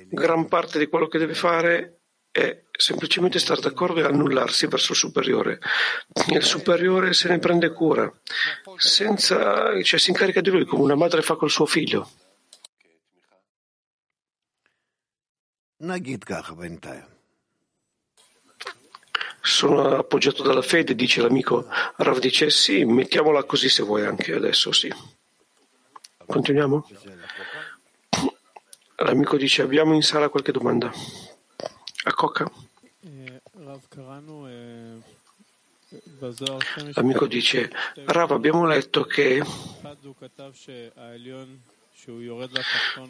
[0.09, 2.01] gran parte di quello che deve fare
[2.33, 5.59] è semplicemente stare d'accordo e annullarsi verso il superiore.
[6.29, 8.11] Il superiore se ne prende cura,
[8.77, 12.11] senza, cioè si incarica di lui come una madre fa col suo figlio.
[19.43, 24.71] Sono appoggiato dalla fede, dice l'amico Rav dice sì, mettiamola così se vuoi anche adesso,
[24.73, 24.93] sì.
[26.31, 26.87] Continuiamo?
[28.99, 30.93] L'amico dice abbiamo in sala qualche domanda.
[32.05, 32.49] A Coca?
[36.95, 37.71] L'amico dice
[38.05, 39.43] Rav abbiamo letto che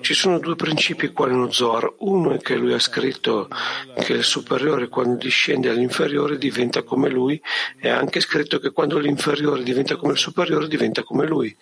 [0.00, 1.94] ci sono due principi qua nello Zohar.
[1.98, 3.48] Uno è che lui ha scritto
[4.00, 7.40] che il superiore quando discende all'inferiore diventa come lui
[7.79, 11.57] e ha anche scritto che quando l'inferiore diventa come il superiore diventa come lui,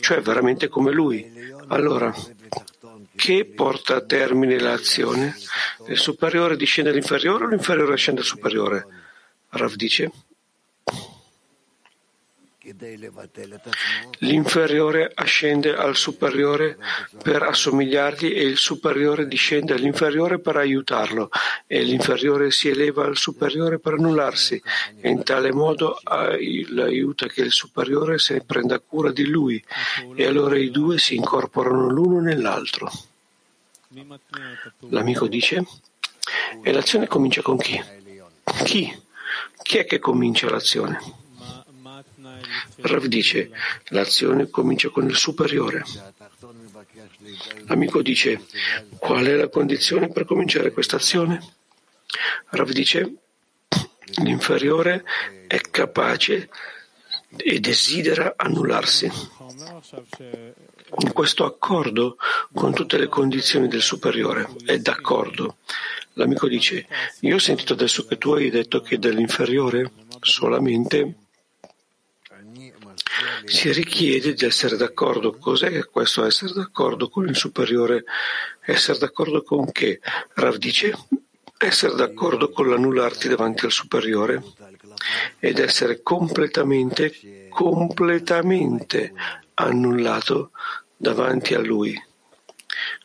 [0.00, 1.24] cioè veramente come lui.
[1.68, 2.12] Allora,
[3.14, 5.36] che porta a termine l'azione?
[5.86, 8.86] Il superiore discende all'inferiore o l'inferiore scende al superiore?
[9.50, 10.10] Rav dice
[14.20, 16.78] L'inferiore ascende al superiore
[17.22, 21.28] per assomigliargli e il superiore discende all'inferiore per aiutarlo
[21.66, 24.62] e l'inferiore si eleva al superiore per annullarsi
[24.98, 29.62] e in tale modo aiuta che il superiore se ne prenda cura di lui
[30.14, 32.90] e allora i due si incorporano l'uno nell'altro.
[34.88, 35.62] L'amico dice
[36.62, 37.82] e l'azione comincia con chi?
[38.64, 39.02] Chi?
[39.62, 41.22] Chi è che comincia l'azione?
[42.76, 43.50] Rav dice,
[43.88, 45.82] l'azione comincia con il superiore.
[47.66, 48.44] L'amico dice,
[48.98, 51.40] qual è la condizione per cominciare questa azione?
[52.50, 53.14] Rav dice,
[54.16, 55.04] l'inferiore
[55.46, 56.48] è capace
[57.36, 59.10] e desidera annullarsi.
[60.96, 62.16] In questo accordo
[62.52, 65.56] con tutte le condizioni del superiore, è d'accordo.
[66.12, 66.86] L'amico dice,
[67.20, 71.14] io ho sentito adesso che tu hai detto che dell'inferiore solamente
[73.46, 75.36] si richiede di essere d'accordo.
[75.36, 78.04] Cos'è questo essere d'accordo con il superiore?
[78.60, 80.00] Essere d'accordo con che?
[80.34, 80.96] Rav dice
[81.56, 84.42] essere d'accordo con l'annullarti davanti al superiore
[85.38, 89.12] ed essere completamente, completamente
[89.54, 90.50] annullato
[90.96, 92.00] davanti a lui,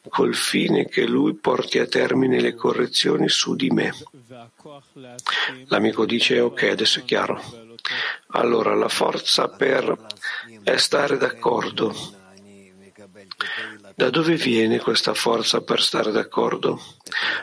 [0.09, 3.93] col fine che lui porti a termine le correzioni su di me.
[5.67, 7.68] L'amico dice ok, adesso è chiaro.
[8.31, 9.97] Allora la forza per
[10.75, 11.93] stare d'accordo.
[13.95, 16.79] Da dove viene questa forza per stare d'accordo?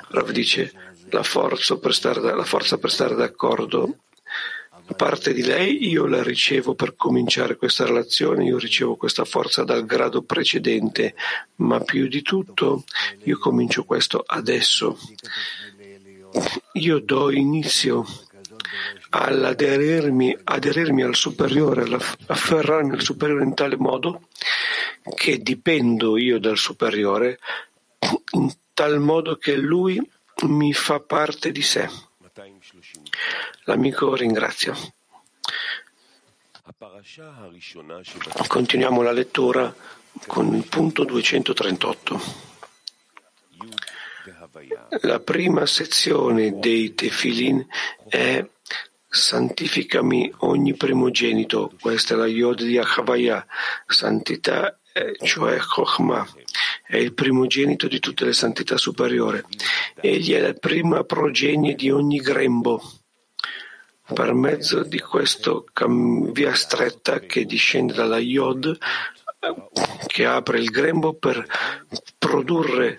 [0.09, 0.72] Rav dice
[1.11, 3.96] la forza per stare, la forza per stare d'accordo
[4.87, 9.64] da parte di lei io la ricevo per cominciare questa relazione, io ricevo questa forza
[9.64, 11.16] dal grado precedente,
[11.57, 12.85] ma più di tutto
[13.25, 14.96] io comincio questo adesso.
[16.75, 18.07] Io do inizio
[19.22, 21.85] all'aderirmi aderirmi al superiore,
[22.26, 24.29] afferrarmi al superiore in tale modo
[25.14, 27.38] che dipendo io dal superiore,
[28.33, 30.00] in tal modo che lui
[30.42, 31.88] mi fa parte di sé.
[33.64, 34.74] L'amico ringrazia.
[38.46, 39.74] Continuiamo la lettura
[40.26, 42.44] con il punto 238.
[45.02, 47.66] La prima sezione dei Tefilin
[48.09, 48.44] è
[49.16, 51.72] santificami ogni primogenito.
[51.81, 53.44] Questa è la Yod di Achavaya,
[53.87, 54.79] santità,
[55.22, 56.26] cioè Chokhmah.
[56.87, 59.42] È il primogenito di tutte le santità superiori.
[60.00, 62.81] Egli è la prima progenie di ogni grembo.
[64.14, 65.52] Per mezzo di questa
[66.33, 68.79] via stretta che discende dalla Yod,
[70.06, 71.44] che apre il grembo per
[72.19, 72.98] produrre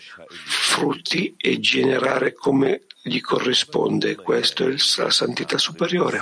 [0.68, 4.15] frutti e generare come gli corrisponde.
[4.15, 6.22] Questo è la santità superiore.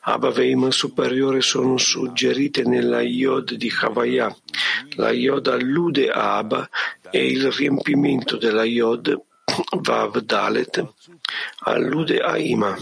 [0.00, 0.32] Abba
[0.70, 4.34] superiore sono suggerite nella Yod di Havaya.
[4.96, 6.68] La Yod allude a Abba
[7.10, 9.26] e il riempimento della Yod
[9.80, 10.94] Vav Dalet
[11.64, 12.76] allude a Ima.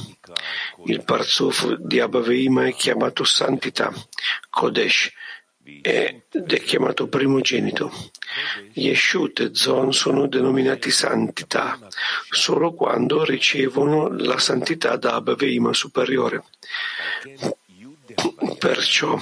[0.85, 3.93] Il parzuf di Abba è chiamato santità,
[4.51, 5.13] Kodesh,
[5.83, 7.93] ed è chiamato primogenito.
[8.75, 11.79] Yeshut e Zon sono denominati santità
[12.31, 16.45] solo quando ricevono la santità da Abaveima superiore.
[18.59, 19.19] Perciò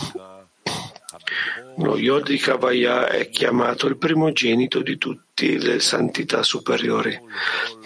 [1.76, 7.18] lo Yod di Kavaya è chiamato il primogenito di tutte le santità superiori,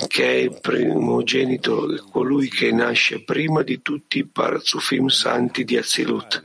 [0.06, 6.42] che è il primogenito, colui che nasce prima di tutti i parzufim santi di Azilut,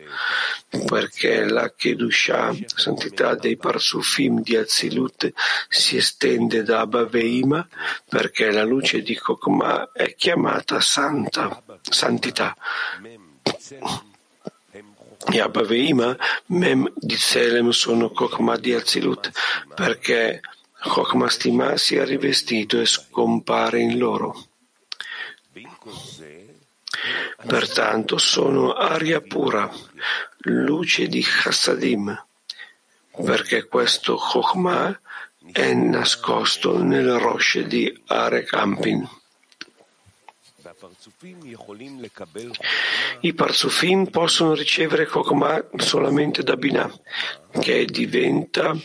[0.86, 5.34] perché la Kedushah, santità dei parzufim di Azilut,
[5.68, 7.68] si estende da Abaveima,
[8.08, 12.56] perché la luce di Kokma è chiamata santa, santità.
[15.30, 16.16] Yabba Veima,
[16.48, 19.32] Mem di Selem sono Kokma di Azilut,
[19.74, 20.42] perché
[20.82, 24.48] Kokma Stima si è rivestito e scompare in loro.
[27.46, 29.72] Pertanto sono aria pura,
[30.40, 32.26] luce di Chassadim,
[33.24, 35.00] perché questo Chokmah
[35.52, 39.08] è nascosto nel Rosh di Arekampin.
[43.22, 46.92] I parzufim possono ricevere Kokma solamente da Binah,
[47.62, 48.76] che diventa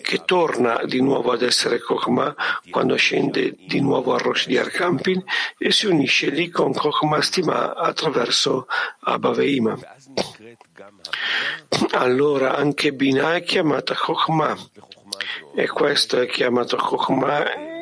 [0.00, 2.34] che torna di nuovo ad essere Kokma
[2.70, 5.22] quando scende di nuovo a Rosh di Arkampin
[5.58, 8.66] e si unisce lì con Kokma Stima attraverso
[9.00, 9.78] Abaveima.
[11.90, 14.56] Allora anche Binah è chiamata Kokma
[15.54, 17.76] e questo è chiamato Kokma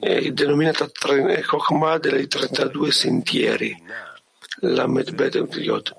[0.00, 3.76] è denominata Chokhmah dei 32 sentieri,
[4.62, 5.94] la Medbed Yod.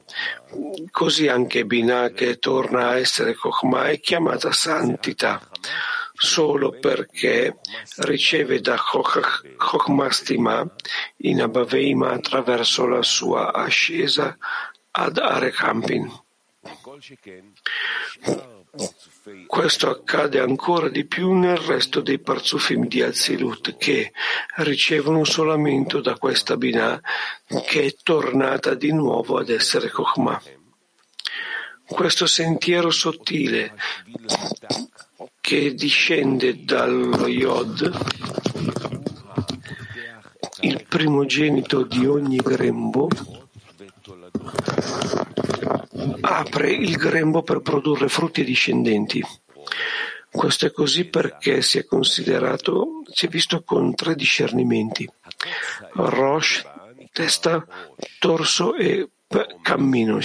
[0.89, 5.39] Così anche Binah, che torna a essere Chokhmah, è chiamata santità,
[6.13, 7.59] solo perché
[7.97, 10.67] riceve da Chokhmah Stima
[11.17, 14.37] in Abaveima attraverso la sua ascesa
[14.91, 16.11] ad Arekampin.
[19.45, 24.13] Questo accade ancora di più nel resto dei parzufim di Azilut che
[24.57, 26.99] ricevono solamente da questa Binah
[27.63, 30.41] che è tornata di nuovo ad essere Chokhmah.
[31.85, 33.75] Questo sentiero sottile
[35.39, 37.91] che discende dallo Yod,
[40.61, 43.07] il primogenito di ogni grembo,
[46.21, 49.23] apre il grembo per produrre frutti discendenti.
[50.31, 55.09] Questo è così perché si è considerato, si è visto con tre discernimenti:
[55.93, 56.63] Rosh,
[57.11, 57.65] testa,
[58.19, 59.09] torso e
[59.61, 60.19] cammino.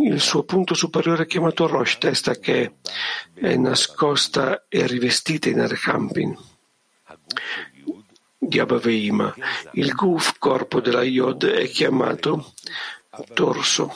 [0.00, 2.74] Il suo punto superiore è chiamato Rosh, testa che
[3.34, 6.36] è nascosta e rivestita in Arkampin
[8.38, 9.34] di Abaveima.
[9.72, 12.52] Il Guf, corpo della Yod, è chiamato
[13.32, 13.92] torso,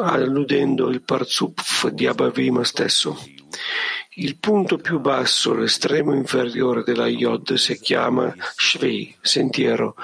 [0.00, 3.18] alludendo il Parzuf di Abavima stesso.
[4.18, 9.94] Il punto più basso, l'estremo inferiore della Yod, si chiama Shvei, sentiero,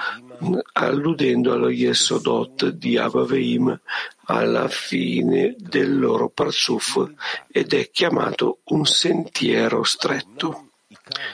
[0.75, 3.81] alludendo allo Yesodot di Abaveim
[4.27, 7.11] alla fine del loro Parzuf
[7.51, 10.69] ed è chiamato un sentiero stretto,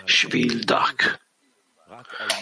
[0.05, 0.65] Shvil.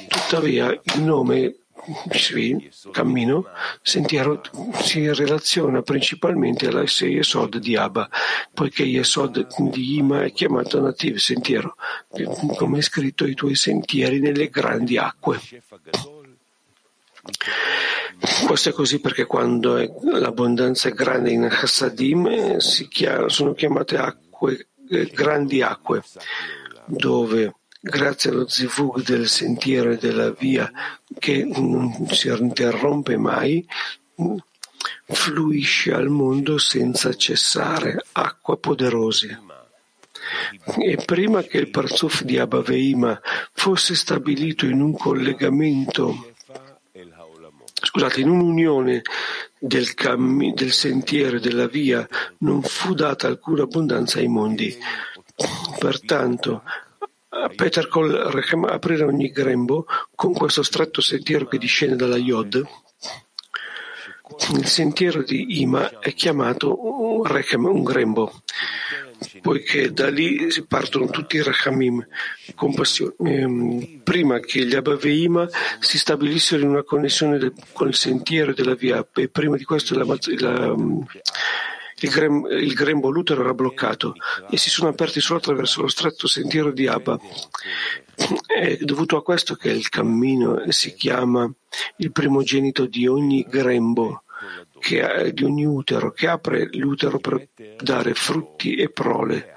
[0.08, 1.65] Tuttavia il nome
[2.10, 3.46] Shvi, cammino,
[3.82, 4.40] sentiero,
[4.80, 8.08] si relaziona principalmente alla Yesod di Abba,
[8.52, 11.76] poiché Yesod di Ima è chiamato Nativ, sentiero,
[12.56, 15.40] come è scritto i tuoi sentieri nelle grandi acque.
[18.46, 25.62] Questo è così perché quando l'abbondanza è grande in Hassadim sono chiamate acque, eh, grandi
[25.62, 26.02] acque,
[26.86, 27.54] dove
[27.88, 30.70] grazie allo zivug del sentiero e della via
[31.18, 33.64] che non si interrompe mai,
[35.04, 39.40] fluisce al mondo senza cessare, acqua poderosa.
[40.78, 43.20] E prima che il Parzuf di Abaveima
[43.52, 46.32] fosse stabilito in un collegamento,
[47.72, 49.02] scusate, in un'unione
[49.56, 52.06] del, cammi, del sentiero e della via,
[52.38, 54.76] non fu data alcuna abbondanza ai mondi.
[55.78, 56.62] Pertanto,
[57.54, 62.62] Peter Col Rechem aprire ogni grembo con questo stretto sentiero che discende dalla Yod.
[64.52, 68.42] Il sentiero di Ima è chiamato Rechem, un grembo,
[69.40, 72.06] poiché da lì partono tutti i Rechamim,
[73.18, 78.74] ehm, prima che gli Abaveima si stabilissero in una connessione del, con il sentiero della
[78.74, 80.74] via, e prima di questo la, la
[82.00, 84.14] il, grem, il grembo Lutero era bloccato
[84.50, 87.18] e si sono aperti solo attraverso lo stretto sentiero di Abba.
[88.46, 91.50] È dovuto a questo che il cammino si chiama
[91.96, 94.24] il primogenito di ogni grembo,
[94.78, 97.48] che, di ogni utero, che apre l'utero per
[97.80, 99.54] dare frutti e prole,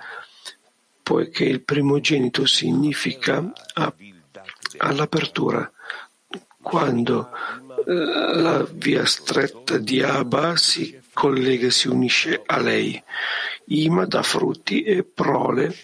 [1.03, 3.51] poiché il primogenito significa
[4.77, 5.69] all'apertura.
[6.61, 7.29] Quando
[7.87, 13.03] eh, la via stretta di Abba si collega e si unisce a lei,
[13.65, 15.75] Ima dà frutti e prole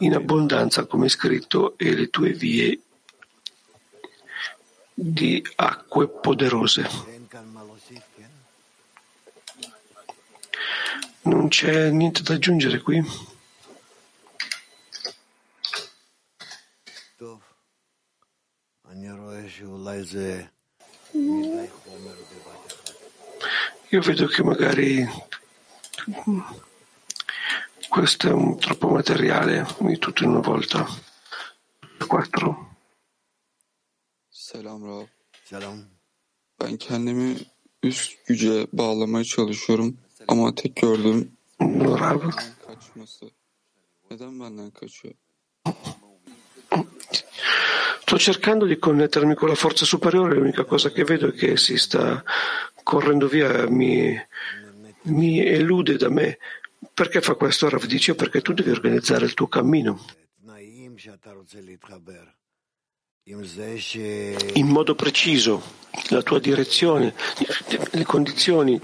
[0.00, 2.78] in abbondanza, come è scritto, e le tue vie
[4.92, 6.86] di acque poderose.
[11.22, 13.02] Non c'è niente da aggiungere qui?
[23.90, 25.08] Io vedo che magari
[27.88, 30.86] questo è un troppo materiale, quindi tutto in una volta.
[32.06, 32.76] Quattro.
[34.28, 35.08] Selam Rab.
[35.44, 35.88] Selam.
[36.58, 37.36] Ben kendimi
[37.82, 39.96] üst güce bağlamaya çalışıyorum
[40.28, 41.32] ama tek gördüğüm
[42.00, 42.20] Rab.
[42.66, 43.30] kaçması.
[44.10, 45.14] Neden benden kaçıyor?
[48.02, 51.76] Sto cercando di connettermi con la forza superiore, l'unica cosa che vedo è che si
[51.76, 52.22] sta
[52.86, 54.16] correndo via, mi,
[55.02, 56.38] mi elude da me.
[56.94, 58.14] Perché fa questo Rav dice?
[58.14, 59.98] Perché tu devi organizzare il tuo cammino
[64.54, 65.60] in modo preciso,
[66.10, 67.12] la tua direzione,
[67.90, 68.80] le condizioni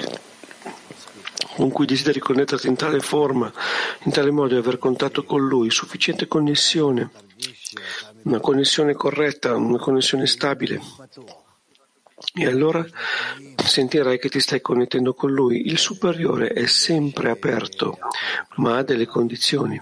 [1.55, 3.53] con cui desideri connetterti in tale forma,
[4.03, 7.11] in tale modo di aver contatto con Lui, sufficiente connessione,
[8.23, 10.81] una connessione corretta, una connessione stabile.
[12.35, 12.85] E allora
[13.57, 15.67] sentirai che ti stai connettendo con Lui.
[15.67, 17.99] Il superiore è sempre aperto,
[18.57, 19.81] ma ha delle condizioni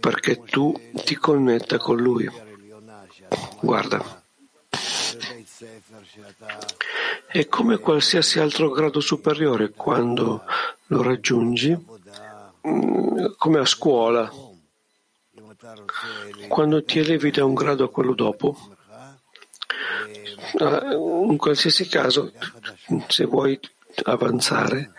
[0.00, 0.74] perché tu
[1.04, 2.28] ti connetta con Lui.
[3.60, 4.22] Guarda,
[7.26, 10.42] è come qualsiasi altro grado superiore quando
[10.86, 11.76] lo raggiungi,
[12.66, 14.32] mm, come a scuola.
[16.48, 18.56] Quando ti elevi da un grado a quello dopo,
[20.58, 22.32] in qualsiasi caso,
[23.08, 23.58] se vuoi
[24.04, 24.92] avanzare,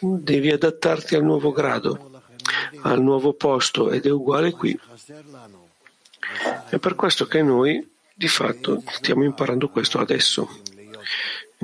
[0.00, 2.22] devi adattarti al nuovo grado,
[2.82, 4.78] al nuovo posto ed è uguale qui.
[6.68, 10.48] È per questo che noi di fatto stiamo imparando questo adesso.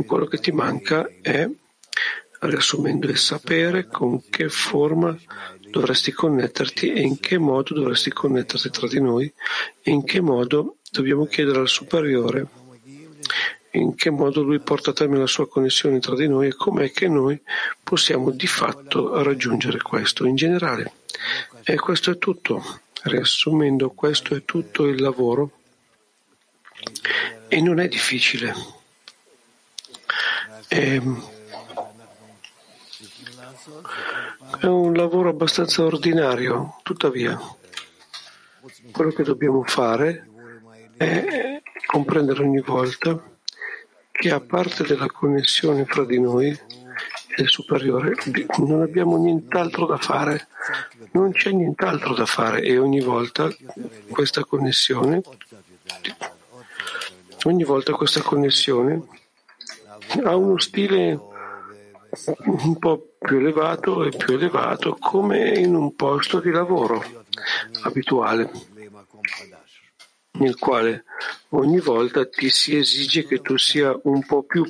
[0.06, 1.48] Quello che ti manca è,
[2.40, 5.16] riassumendo, è sapere con che forma
[5.70, 9.32] dovresti connetterti e in che modo dovresti connetterti tra di noi
[9.82, 12.46] e in che modo dobbiamo chiedere al superiore
[13.72, 16.90] in che modo lui porta a termine la sua connessione tra di noi e com'è
[16.90, 17.40] che noi
[17.82, 20.92] possiamo di fatto raggiungere questo in generale.
[21.62, 22.80] E questo è tutto.
[23.02, 25.52] Riassumendo, questo è tutto il lavoro
[27.48, 28.54] e non è difficile.
[30.66, 31.00] È,
[34.60, 37.38] è un lavoro abbastanza ordinario, tuttavia
[38.90, 40.29] quello che dobbiamo fare
[41.00, 43.18] è comprendere ogni volta
[44.12, 48.14] che a parte della connessione fra di noi e il superiore
[48.58, 50.48] non abbiamo nient'altro da fare.
[51.12, 53.48] Non c'è nient'altro da fare e ogni volta
[54.10, 55.22] questa connessione,
[57.44, 59.02] ogni volta questa connessione
[60.22, 61.18] ha uno stile
[62.44, 67.02] un po' più elevato e più elevato come in un posto di lavoro
[67.84, 68.50] abituale
[70.40, 71.04] nel quale
[71.50, 74.64] ogni volta ti si esige che tu sia un po' più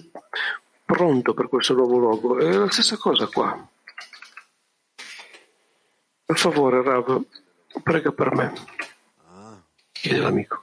[0.84, 2.38] pronto per questo nuovo luogo.
[2.38, 3.68] È la stessa cosa qua.
[6.24, 7.22] Per favore, Rav,
[7.82, 8.52] prega per me.
[9.92, 10.62] Chiede l'amico.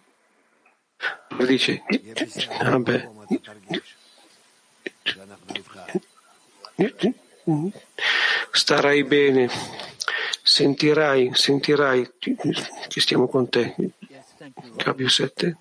[1.45, 1.83] Dice,
[2.61, 3.09] vabbè.
[8.51, 9.49] Starai bene,
[10.41, 12.11] sentirai, sentirai
[12.87, 13.75] che stiamo con te.
[14.77, 15.57] Capio 7.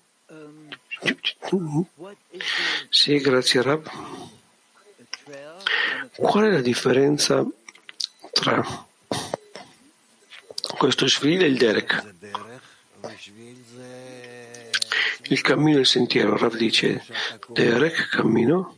[2.89, 3.89] Sì, grazie Rav.
[6.15, 7.45] Qual è la differenza
[8.31, 8.85] tra
[10.77, 12.13] questo Shvil e il Derek.
[15.29, 17.03] Il cammino e il sentiero, Rav dice,
[17.49, 18.77] Derek, cammino.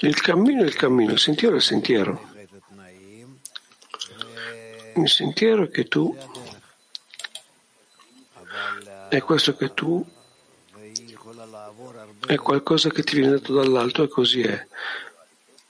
[0.00, 2.34] Il cammino è il cammino, il sentiero è il sentiero.
[4.96, 6.16] Il sentiero che tu
[9.08, 10.04] è questo che tu
[12.26, 14.66] è qualcosa che ti viene dato dall'alto e così è.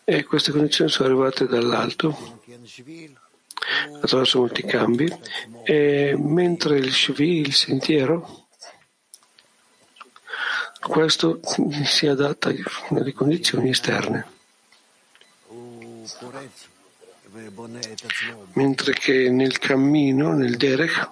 [0.04, 2.40] E queste condizioni sono arrivate dall'alto
[4.00, 5.12] attraverso molti cambi,
[5.64, 8.46] e mentre il Shvi, il sentiero,
[10.80, 11.40] questo
[11.84, 12.52] si adatta
[12.90, 14.34] alle condizioni esterne.
[18.52, 21.10] Mentre che nel cammino, nel derech,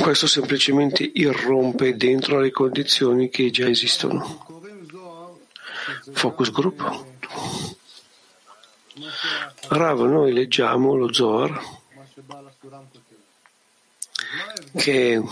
[0.00, 4.46] questo semplicemente irrompe dentro le condizioni che già esistono.
[6.12, 7.04] Focus group.
[9.68, 11.80] Rav, noi leggiamo lo Zohar
[14.74, 15.22] che,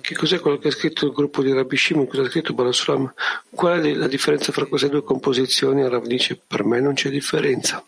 [0.00, 3.12] che cos'è quello che ha scritto il gruppo di Rabbi Shimon, cosa ha scritto Balasulam?
[3.50, 5.88] Qual è la differenza fra queste due composizioni?
[5.88, 7.84] Rav dice, per me non c'è differenza.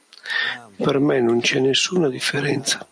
[0.76, 2.86] Per me non c'è nessuna differenza.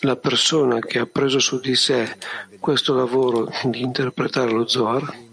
[0.00, 2.18] La persona che ha preso su di sé
[2.60, 5.24] questo lavoro di interpretare lo Zohar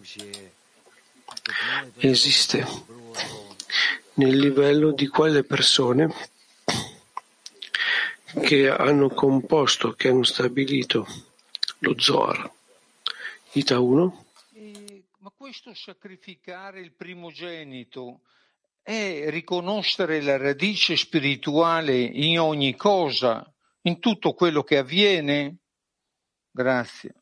[1.97, 2.65] esiste
[4.15, 6.13] nel livello di quelle persone
[8.41, 11.07] che hanno composto, che hanno stabilito
[11.79, 12.49] lo Zohar.
[13.53, 14.25] Ita 1.
[14.53, 18.21] Eh, ma questo sacrificare il primogenito
[18.82, 23.44] è riconoscere la radice spirituale in ogni cosa,
[23.82, 25.56] in tutto quello che avviene?
[26.50, 27.14] Grazie.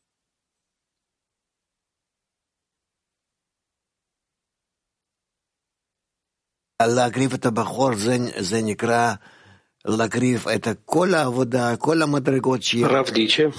[6.81, 9.13] להקריב את הבחור זה, זה נקרא
[9.85, 12.83] להקריב את כל העבודה, כל המדרגות שיש.
[12.83, 13.51] Rav dice,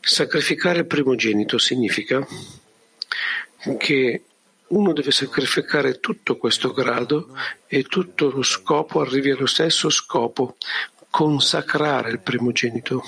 [0.00, 2.26] sacrificare il primogenito significa
[3.78, 4.22] che
[4.73, 7.35] uno deve sacrificare tutto questo grado
[7.67, 10.57] e tutto lo scopo arrivi allo stesso scopo,
[11.09, 13.03] consacrare il primogenito.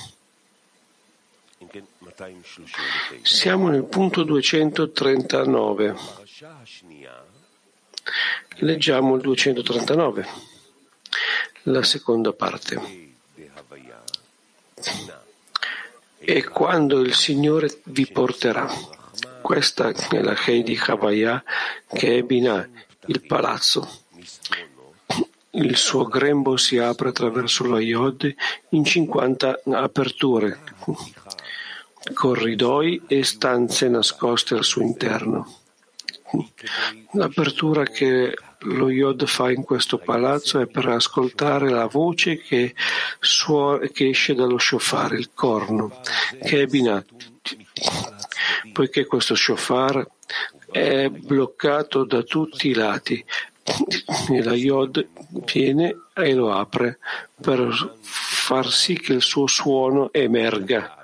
[3.23, 5.95] Siamo nel punto 239.
[8.59, 10.27] Leggiamo il 239,
[11.63, 13.13] la seconda parte.
[16.19, 18.67] E quando il Signore vi porterà,
[19.41, 21.43] questa è la Heidi Havaya
[21.87, 22.67] che è Binah,
[23.07, 24.03] il palazzo.
[25.51, 28.33] Il suo grembo si apre attraverso la Yod
[28.69, 30.59] in 50 aperture,
[32.13, 35.59] corridoi e stanze nascoste al suo interno.
[37.11, 42.73] L'apertura che lo Yod fa in questo palazzo è per ascoltare la voce che,
[43.19, 46.01] suona, che esce dallo shofar, il corno,
[46.43, 46.65] che è
[47.53, 48.27] Binat.
[48.73, 50.07] Poiché questo shofar
[50.71, 53.23] è bloccato da tutti i lati,
[54.29, 55.07] e la Yod
[55.45, 56.99] viene e lo apre
[57.39, 60.97] per far sì che il suo suono emerga.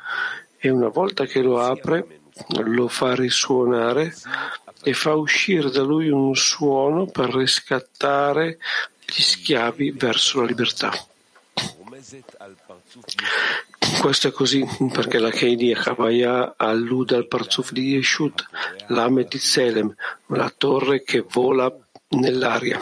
[0.58, 2.20] E una volta che lo apre,
[2.66, 4.14] lo fa risuonare
[4.84, 8.60] e fa uscire da lui un suono per riscattare
[9.06, 10.92] gli schiavi verso la libertà.
[14.02, 18.46] Questo è così perché la Keidi Havaya allude al Parzuf di Yeshut,
[18.88, 19.94] l'Ame di Selem,
[20.28, 21.74] la torre che vola
[22.10, 22.80] nell'aria.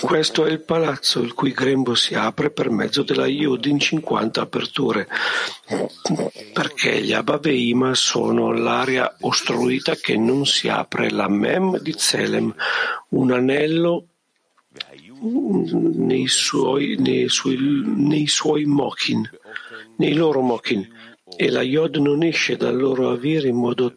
[0.00, 4.40] Questo è il palazzo il cui grembo si apre per mezzo della Yud in 50
[4.40, 5.08] aperture,
[6.52, 12.54] perché gli Abaveima sono l'area ostruita che non si apre, la Mem di Zelem,
[13.10, 14.08] un anello
[15.24, 19.28] nei suoi, nei suoi, nei suoi mochin,
[19.96, 20.86] nei loro mochin,
[21.36, 23.96] e la Yod non esce dal loro avere in modo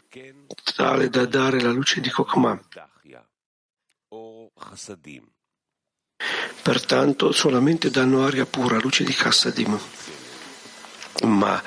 [0.74, 2.60] tale da dare la luce di Kokmah.
[6.62, 9.78] Pertanto solamente danno aria pura, luce di Chassadim.
[11.24, 11.62] Ma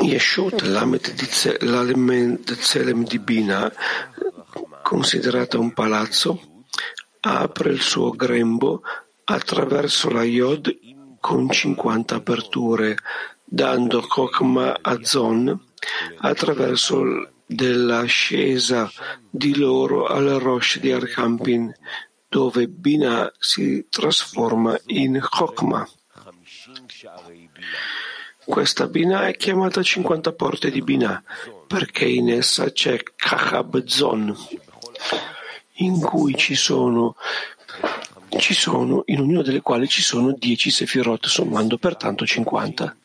[0.00, 3.72] Yeshut, l'Alemed Zelem di Bina,
[4.82, 6.51] considerata un palazzo,
[7.24, 8.82] apre il suo grembo
[9.24, 10.76] attraverso la Yod
[11.20, 12.96] con 50 aperture,
[13.44, 15.58] dando Chokma a Zon
[16.18, 18.90] attraverso dell'ascesa
[19.30, 21.72] di loro al Rosh di Arkampin,
[22.28, 25.86] dove Bina si trasforma in Chokma.
[28.44, 31.22] Questa Bina è chiamata 50 porte di Bina
[31.68, 34.36] perché in essa c'è Kachab Zon,
[35.76, 37.16] in cui ci sono,
[38.38, 42.96] ci sono, in ognuna delle quali ci sono 10 Sefirot, sommando pertanto 50.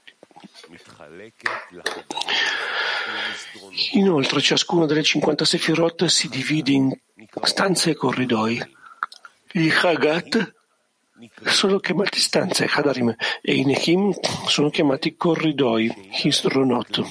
[3.94, 7.00] Inoltre ciascuna delle 50 Sefirot si divide in
[7.44, 8.76] stanze e corridoi.
[9.52, 10.56] Gli Chagat
[11.44, 14.14] sono chiamati stanze, Hadarim, e i Nechim
[14.48, 15.92] sono chiamati corridoi,
[16.24, 17.02] Hisdronot.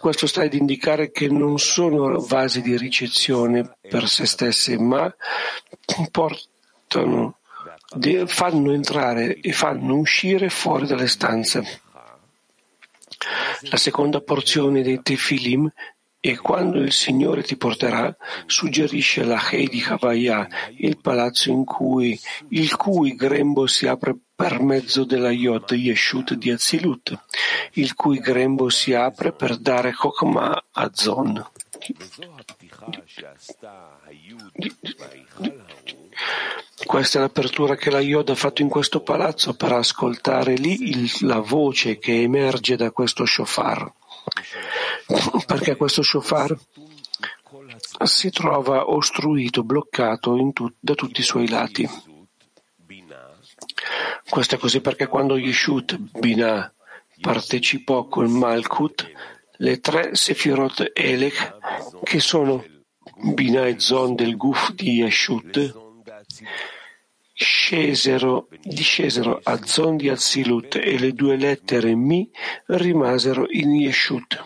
[0.00, 5.12] Questo sta ad indicare che non sono vasi di ricezione per se stesse, ma
[6.10, 7.38] portano,
[8.26, 11.82] fanno entrare e fanno uscire fuori dalle stanze.
[13.62, 15.70] La seconda porzione dei Tefilim
[16.20, 18.14] e quando il Signore ti porterà,
[18.46, 25.04] suggerisce la Hei di Havaya, il palazzo cui, il cui grembo si apre per mezzo
[25.04, 27.16] della Yod Yeshut di Azilut,
[27.74, 31.46] il cui grembo si apre per dare Chokmah a Zon.
[36.84, 41.10] Questa è l'apertura che la Yod ha fatto in questo palazzo per ascoltare lì il,
[41.20, 43.92] la voce che emerge da questo shofar
[45.46, 46.56] perché questo shofar
[48.04, 51.88] si trova ostruito, bloccato tut- da tutti i suoi lati.
[54.28, 56.72] Questo è così perché quando Yeshut Binah
[57.20, 59.10] partecipò col Malkut,
[59.52, 61.56] le tre Sefirot Elech,
[62.04, 62.64] che sono
[63.16, 65.74] Binah e Zon del Guf di Yeshut,
[67.38, 72.28] scesero, discesero a Zon di Azilut e le due lettere Mi
[72.66, 74.44] rimasero in Yeshut.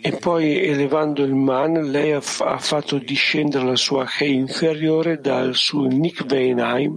[0.00, 5.86] E poi elevando il man, lei ha, fatto discendere la sua He inferiore dal suo
[5.86, 6.96] Nikveinheim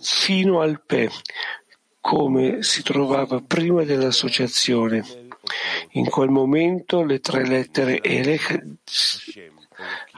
[0.00, 1.08] fino al Pe,
[2.00, 5.02] come si trovava prima dell'associazione.
[5.92, 8.62] In quel momento le tre lettere Elech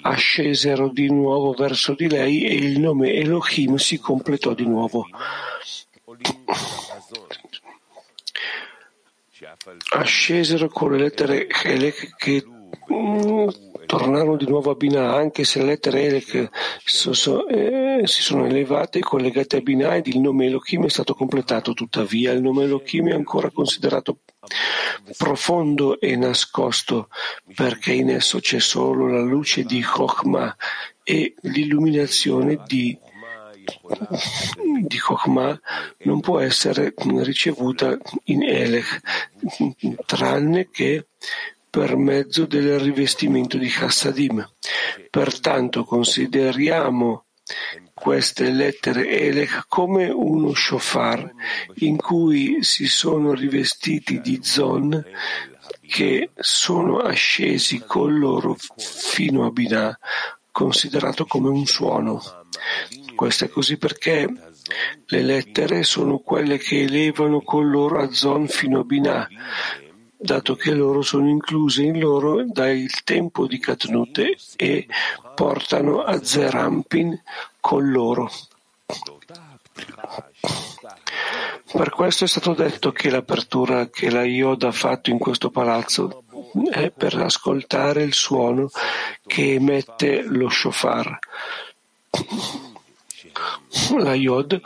[0.02, 5.06] ascesero di nuovo verso di lei e il nome Elohim si completò di nuovo.
[9.90, 12.44] Ascesero con le lettere Helek che
[12.92, 13.48] mm,
[13.86, 16.48] tornarono di nuovo a Binah, anche se le lettere Helek
[16.84, 21.14] so, eh, si sono elevate e collegate a Binah ed il nome Elohim è stato
[21.14, 21.74] completato.
[21.74, 24.20] Tuttavia, il nome Elohim è ancora considerato
[25.16, 27.08] profondo e nascosto
[27.54, 30.56] perché in esso c'è solo la luce di Chokhmah
[31.02, 32.98] e l'illuminazione di
[34.86, 35.60] di Chokhmah
[36.04, 39.00] non può essere ricevuta in Elech,
[40.06, 41.06] tranne che
[41.68, 44.44] per mezzo del rivestimento di Chassadim.
[45.08, 47.26] Pertanto consideriamo
[47.94, 51.32] queste lettere Elech come uno shofar
[51.76, 55.04] in cui si sono rivestiti di zon
[55.86, 59.98] che sono ascesi con loro fino a Binah,
[60.50, 62.22] considerato come un suono.
[63.14, 64.26] Questo è così perché
[65.06, 69.28] le lettere sono quelle che elevano con loro a Zon fino a Binah,
[70.22, 74.86] dato che loro sono incluse in loro dal tempo di Katnute e
[75.34, 77.18] portano a Zerampin
[77.58, 78.30] con loro.
[81.72, 86.24] Per questo è stato detto che l'apertura che la Yoda ha fatto in questo palazzo
[86.70, 88.68] è per ascoltare il suono
[89.26, 91.18] che emette lo shofar
[93.98, 94.60] la Yod,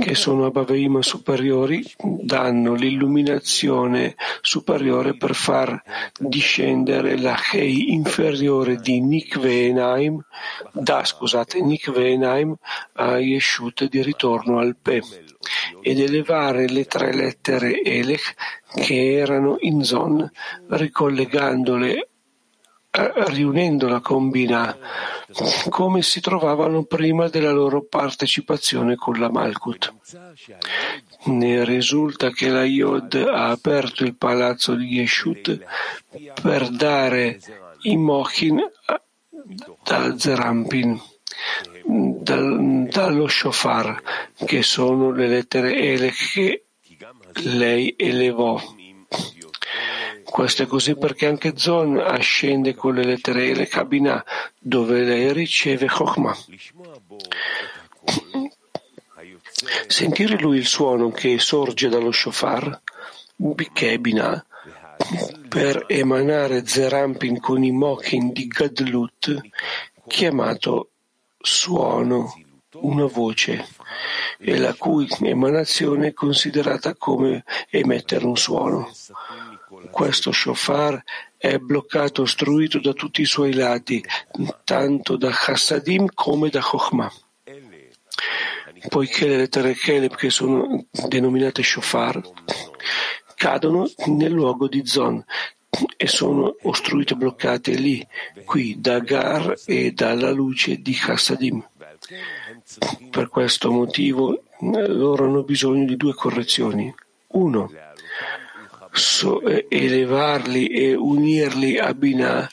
[0.00, 5.82] che sono Abaveim superiori, danno l'illuminazione superiore per far
[6.18, 10.24] discendere la Hei inferiore di Nikveenaim,
[10.72, 12.54] da, scusate, Nikveenaim
[12.94, 15.02] a Yeshut di ritorno al Pe
[15.80, 18.34] ed elevare le tre lettere Elech
[18.74, 20.30] che erano in Zon,
[20.68, 22.11] ricollegandole
[22.94, 24.76] riunendola con Binah,
[25.70, 29.94] come si trovavano prima della loro partecipazione con la Malkut.
[31.24, 35.58] Ne risulta che la Yod ha aperto il palazzo di Yeshut
[36.42, 37.40] per dare
[37.82, 38.60] i Mochin
[39.82, 41.00] da Zerampin,
[41.86, 44.02] dal, dallo Shofar,
[44.44, 46.66] che sono le lettere Ele che
[47.44, 48.60] lei elevò.
[50.32, 54.24] Questo è così perché anche Zon ascende con le lettere e le cabina
[54.58, 56.34] dove lei riceve Chokhmah.
[59.86, 62.80] Sentire lui il suono che sorge dallo shofar,
[63.36, 64.46] Binah,
[65.50, 69.38] per emanare Zerampin con i mochin di Gadlut,
[70.08, 70.92] chiamato
[71.38, 72.34] suono,
[72.76, 73.66] una voce,
[74.38, 78.90] e la cui emanazione è considerata come emettere un suono.
[79.92, 81.02] Questo shofar
[81.36, 84.02] è bloccato, ostruito da tutti i suoi lati,
[84.64, 87.12] tanto da Chassadim come da Chokhmah.
[88.88, 92.20] Poiché le lettere Keleb, che sono denominate shofar,
[93.36, 95.22] cadono nel luogo di Zon,
[95.96, 98.04] e sono ostruite, bloccate lì,
[98.44, 101.64] qui, da Gar e dalla luce di Chassadim.
[103.10, 106.92] Per questo motivo loro hanno bisogno di due correzioni.
[107.28, 107.70] Uno,
[109.68, 112.50] elevarli e unirli a Binah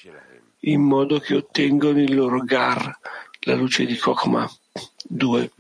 [0.62, 2.98] in modo che ottengano il loro Gar,
[3.42, 4.50] la luce di Kokma.
[5.04, 5.52] 2.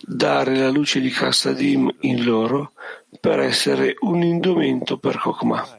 [0.00, 2.72] Dare la luce di Kastadim in loro
[3.20, 5.78] per essere un indumento per Kokma.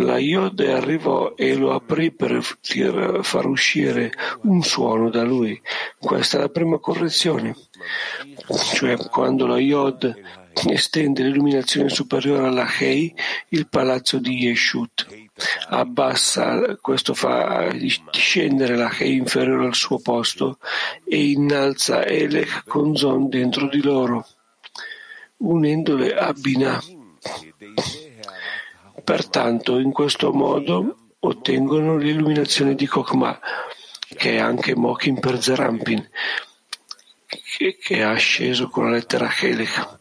[0.00, 2.40] La Yod arrivò e lo aprì per
[3.22, 5.60] far uscire un suono da lui.
[5.98, 7.56] Questa è la prima correzione.
[8.74, 10.14] Cioè, quando la Yod
[10.66, 13.12] estende l'illuminazione superiore alla Hei,
[13.48, 15.06] il palazzo di Yeshut.
[15.68, 20.58] Abbassa, questo fa discendere la Hei inferiore al suo posto
[21.04, 24.26] e innalza Elech con Zon dentro di loro,
[25.38, 26.82] unendole a Binah.
[29.08, 33.40] Pertanto, in questo modo ottengono l'illuminazione di Kokma,
[34.14, 36.06] che è anche Mokim per Zerampin,
[37.56, 40.00] che, è asceso con la lettera Helech.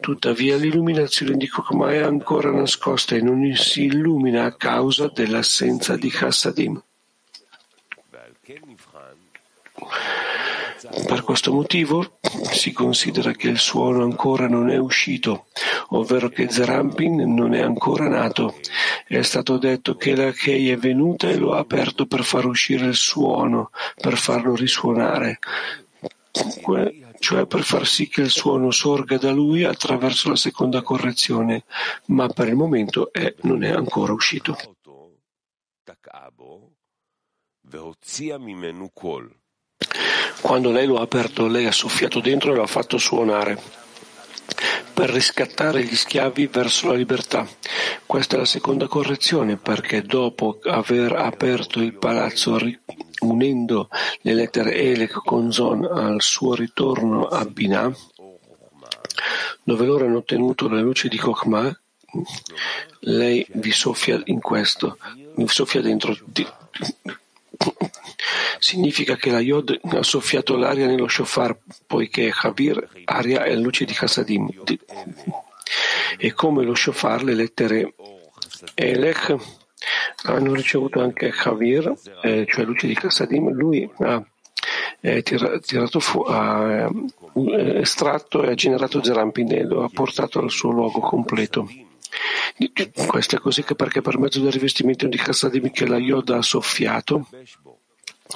[0.00, 6.10] Tuttavia l'illuminazione di Kokma è ancora nascosta e non si illumina a causa dell'assenza di
[6.10, 6.82] Chassadim.
[11.06, 12.18] Per questo motivo
[12.50, 15.46] si considera che il suono ancora non è uscito,
[15.90, 18.56] ovvero che Zerampin non è ancora nato.
[19.06, 22.86] È stato detto che la Kei è venuta e lo ha aperto per far uscire
[22.86, 23.70] il suono,
[24.00, 25.38] per farlo risuonare
[27.20, 31.64] cioè per far sì che il suono sorga da lui attraverso la seconda correzione,
[32.06, 34.56] ma per il momento è, non è ancora uscito.
[40.40, 43.78] Quando lei lo ha aperto, lei ha soffiato dentro e lo ha fatto suonare
[44.92, 47.46] per riscattare gli schiavi verso la libertà.
[48.04, 52.58] Questa è la seconda correzione perché dopo aver aperto il palazzo
[53.20, 53.88] unendo
[54.22, 57.94] le lettere Elec con Zon al suo ritorno a Binah,
[59.62, 61.74] dove loro hanno ottenuto la luce di Kokma,
[63.00, 64.98] lei vi soffia in questo,
[65.36, 66.14] vi soffia dentro.
[68.58, 71.56] Significa che la Yod ha soffiato l'aria nello shofar,
[71.86, 74.48] poiché Havir, aria è luce di Chassadim.
[76.18, 77.94] E come lo shofar, le lettere
[78.74, 79.36] Elech
[80.24, 84.22] hanno ricevuto anche Javier, eh, cioè luce di Kassadim, lui ha
[85.00, 86.90] eh, tirato fu- ha
[87.34, 91.68] eh, estratto e ha generato Zerampin e lo ha portato al suo luogo completo.
[93.06, 97.26] Questo è così perché per mezzo del rivestimento di Kassadim che la Yoda ha soffiato,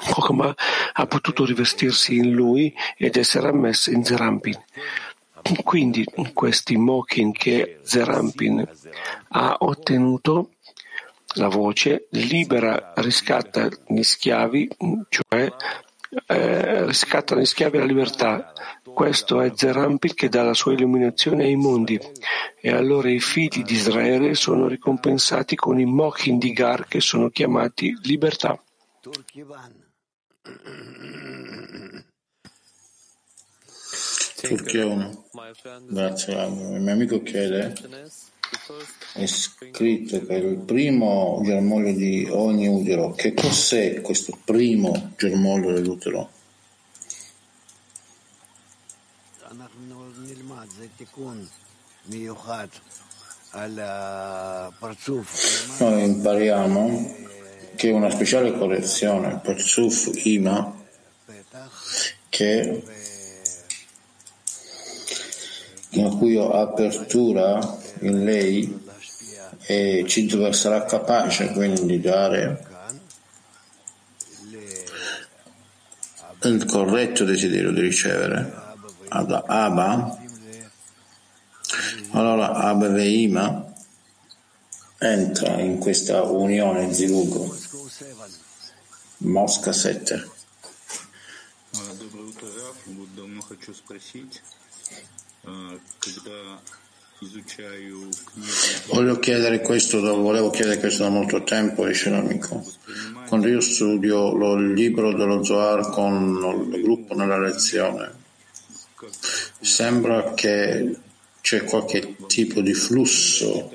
[0.09, 0.53] Kokma
[0.93, 4.59] ha potuto rivestirsi in lui ed essere ammessa in Zerampin.
[5.63, 8.67] Quindi questi Mokin che Zerampin
[9.29, 10.51] ha ottenuto
[11.35, 14.69] la voce libera, riscatta gli schiavi,
[15.09, 15.53] cioè
[16.27, 18.53] eh, riscatta gli schiavi alla libertà.
[18.95, 21.99] Questo è Zerampil che dà la sua illuminazione ai mondi.
[22.61, 27.29] E allora i figli di Israele sono ricompensati con i Mochin di Gar che sono
[27.29, 28.57] chiamati libertà.
[34.41, 35.25] Turchia 1.
[35.89, 37.73] Grazie, il mio amico chiede
[39.15, 46.29] è scritto che il primo germoglio di ogni utero, che cos'è questo primo germoglio dell'utero?
[55.79, 57.15] Noi impariamo
[57.75, 60.73] che una speciale correzione per Suf Ima
[62.29, 62.83] che
[65.91, 68.83] la cui apertura in lei
[69.61, 72.67] e ci sarà capace quindi di dare
[76.43, 78.63] il corretto desiderio di ricevere
[79.07, 80.24] ad Abba,
[82.15, 83.73] allora Abba Veima
[84.97, 87.55] entra in questa unione Zilugo,
[89.17, 90.29] Mosca 7.
[98.87, 102.65] Voglio chiedere questo, volevo chiedere questo da molto tempo, dice l'amico.
[103.27, 108.23] Quando io studio lo, libro dello Zohar con il gruppo nella lezione,
[109.59, 111.03] sembra che
[111.45, 113.71] c'è qualche tipo di flusso,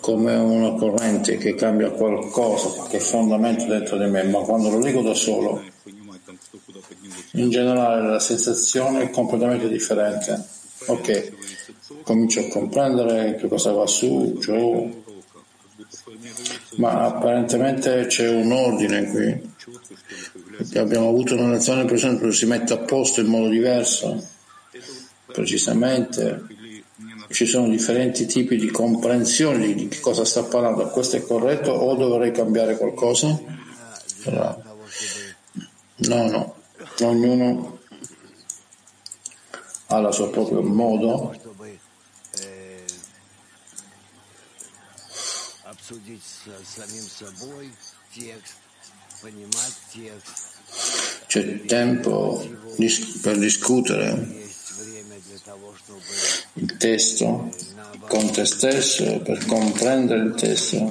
[0.00, 5.02] come una corrente che cambia qualcosa, qualche fondamento dentro di me, ma quando lo leggo
[5.02, 5.62] da solo,
[7.34, 10.44] in generale la sensazione è completamente differente.
[10.86, 11.32] Ok,
[12.02, 15.02] comincio a comprendere che cosa va su, giù,
[16.78, 19.48] ma apparentemente c'è un ordine qui.
[20.74, 24.38] Abbiamo avuto una lezione, per esempio, si mette a posto in modo diverso,
[25.32, 26.46] precisamente.
[27.30, 30.88] Ci sono differenti tipi di comprensione di che cosa sta parlando.
[30.88, 33.40] Questo è corretto o dovrei cambiare qualcosa?
[35.96, 36.54] No, no.
[37.02, 37.78] Ognuno
[39.86, 41.34] ha il suo proprio modo
[51.26, 52.46] c'è tempo
[53.22, 54.49] per discutere
[56.54, 57.50] il testo
[58.08, 60.90] con te stesso, per comprendere il testo,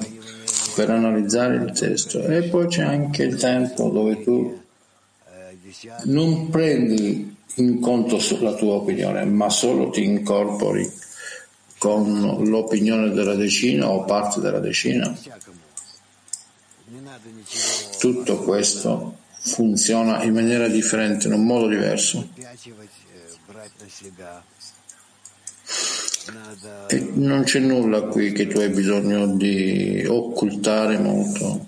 [0.75, 4.61] per analizzare il testo e poi c'è anche il tempo dove tu
[6.05, 10.89] non prendi in conto la tua opinione, ma solo ti incorpori
[11.77, 15.17] con l'opinione della decina o parte della decina.
[17.99, 22.27] Tutto questo funziona in maniera differente, in un modo diverso.
[26.87, 31.67] E non c'è nulla qui che tu hai bisogno di occultare molto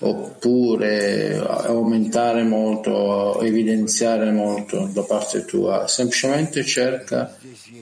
[0.00, 7.36] oppure aumentare molto, evidenziare molto da parte tua, semplicemente cerca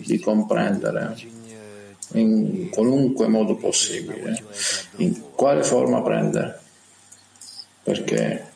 [0.05, 1.16] di comprendere
[2.12, 4.44] in qualunque modo possibile,
[4.96, 6.61] in quale forma prendere,
[7.82, 8.49] perché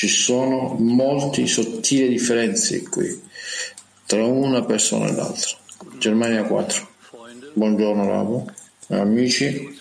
[0.00, 3.20] ci sono molti sottili differenze qui
[4.06, 5.58] tra una persona e l'altra.
[5.98, 6.88] Germania 4.
[7.52, 8.50] Buongiorno Ravo,
[8.88, 9.78] amici.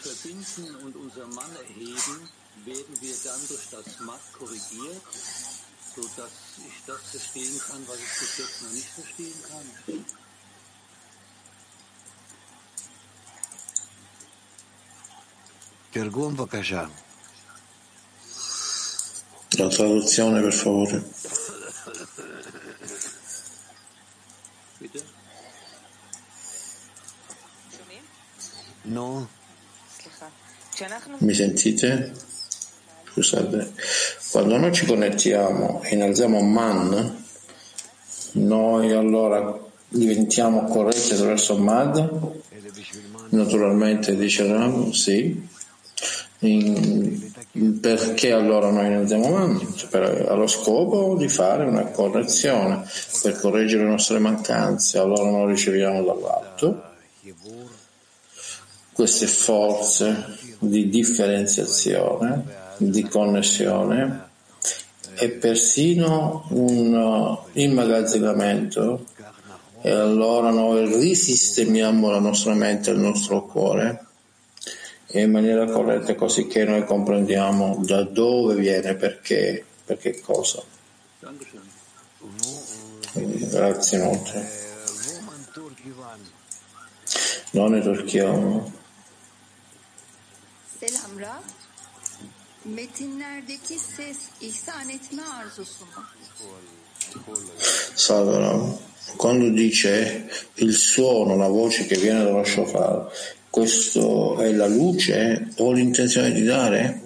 [7.15, 7.59] verstehen
[16.69, 16.91] kann,
[19.59, 21.03] La traduzione, per favore.
[28.83, 29.27] No.
[31.17, 32.13] Mi sentite?
[33.11, 33.73] Scusate.
[34.31, 37.25] Quando noi ci connettiamo e innalziamo man,
[38.31, 42.37] noi allora diventiamo corretti attraverso Mad?
[43.31, 45.47] Naturalmente dice Ram, sì.
[46.41, 47.31] In,
[47.81, 49.73] perché allora noi innalziamo Man?
[49.75, 52.83] Cioè per, allo scopo di fare una correzione,
[53.21, 56.87] per correggere le nostre mancanze, allora noi riceviamo dall'alto
[58.93, 62.43] queste forze di differenziazione
[62.79, 64.27] di connessione
[65.15, 69.05] e persino un immagazzinamento
[69.81, 74.05] e allora noi risistemiamo la nostra mente e il nostro cuore
[75.11, 80.63] in maniera corretta così che noi comprendiamo da dove viene, perché, per che cosa.
[83.13, 84.31] Grazie molto.
[87.51, 88.31] Non è Turchia.
[90.79, 91.43] Selam Rab
[92.63, 96.01] metinlerdeki ses ihsan etme arzusu mu?
[97.95, 98.77] Salve,
[99.15, 103.11] quando dice il suono, la voce che viene dallo shofar,
[103.59, 107.01] questo è la luce o l'intenzione di dare?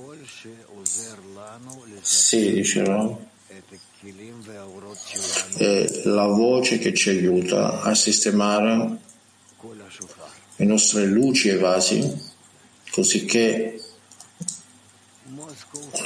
[2.01, 3.17] Sì, dice Ram.
[5.57, 8.97] È la voce che ci aiuta a sistemare
[10.57, 12.21] le nostre luci e vasi,
[12.91, 13.81] così che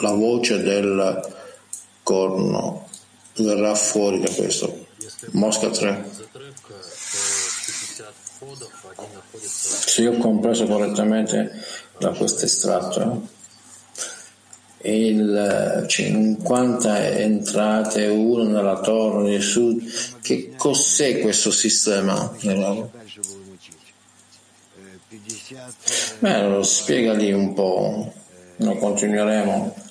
[0.02, 1.36] la voce del
[2.04, 2.88] corno
[3.36, 4.88] verrà fuori da questo.
[5.32, 6.16] Mosca 3.
[9.40, 11.52] Se io ho compreso correttamente
[11.98, 13.28] da questo estratto,
[14.82, 19.82] il 50 entrate, uno nella torre di sud,
[20.22, 22.36] che cos'è questo sistema?
[26.20, 28.14] Beh, lo spiega lì un po',
[28.58, 29.86] noi continueremo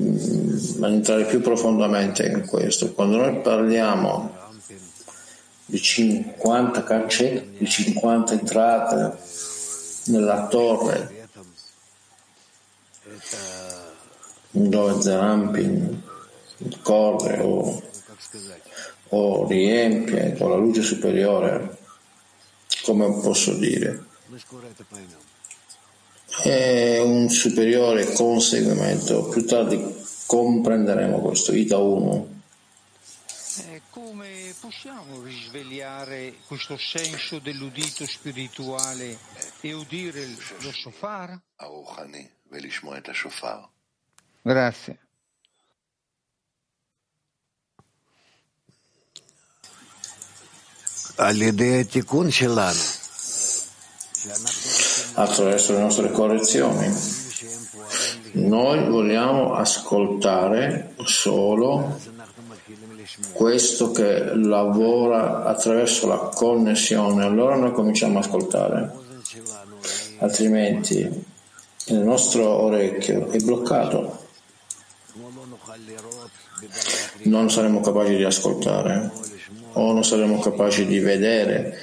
[0.00, 2.92] Mm, entrare più profondamente in questo.
[2.92, 4.33] Quando noi parliamo
[5.66, 9.18] di 50 cancelli, di 50 entrate
[10.06, 11.28] nella torre
[14.50, 16.02] dove Zerampin
[16.82, 17.82] corre o,
[19.08, 21.78] o riempie con la luce superiore,
[22.84, 24.12] come posso dire?
[26.42, 29.28] è un superiore conseguimento.
[29.28, 29.80] Più tardi
[30.26, 31.54] comprenderemo questo.
[31.54, 32.33] Ita 1.
[33.94, 39.16] Come possiamo risvegliare questo senso dell'udito spirituale
[39.60, 41.40] e udire lo shofar?
[44.42, 44.98] Grazie.
[55.14, 56.92] Attraverso le nostre correzioni.
[58.32, 61.96] Noi vogliamo ascoltare solo
[63.32, 68.92] questo che lavora attraverso la connessione, allora noi cominciamo a ascoltare.
[70.18, 71.24] Altrimenti
[71.86, 74.22] il nostro orecchio è bloccato.
[77.24, 79.10] Non saremo capaci di ascoltare
[79.72, 81.76] o non saremo capaci di vedere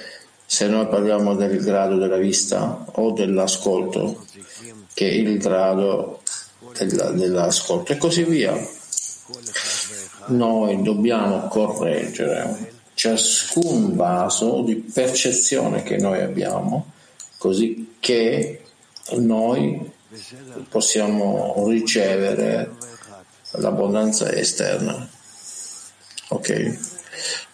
[0.46, 4.26] se noi parliamo del grado della vista o dell'ascolto,
[4.94, 6.22] che è il grado
[6.78, 8.54] dell'ascolto e così via
[10.28, 16.92] noi dobbiamo correggere ciascun vaso di percezione che noi abbiamo,
[17.38, 18.64] così che
[19.18, 19.92] noi
[20.70, 22.72] possiamo ricevere
[23.54, 25.10] l'abbondanza esterna.
[26.30, 26.78] Ok.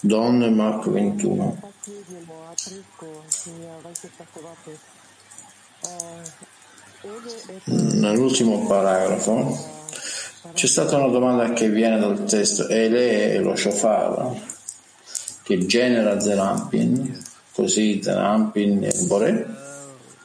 [0.02, 1.62] Don Marco 21.
[7.66, 9.77] Nell'ultimo paragrafo
[10.58, 14.36] c'è stata una domanda che viene dal testo e lei è lo shofar
[15.44, 17.16] che genera Zerampin,
[17.52, 19.56] così Zerampin e Bore?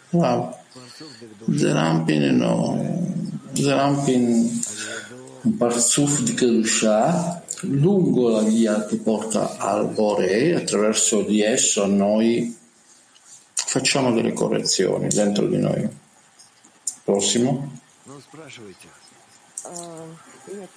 [0.08, 0.56] Wow.
[1.54, 3.28] Zerampin no.
[3.52, 4.60] Zerampin
[5.42, 12.56] un parzuf di Kedusha lungo la via che porta al Bore, attraverso di esso noi
[13.52, 15.86] facciamo delle correzioni dentro di noi.
[17.04, 17.80] Prossimo.
[20.47, 20.69] Нет,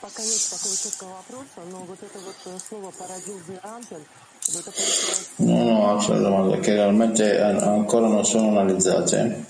[0.00, 4.04] пока нет такого четкого вопроса, но вот это вот слово «породил Зерампин»,
[5.36, 9.44] No, no, altre domande che realmente ancora non sono analizzate.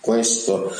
[0.00, 0.70] Questo,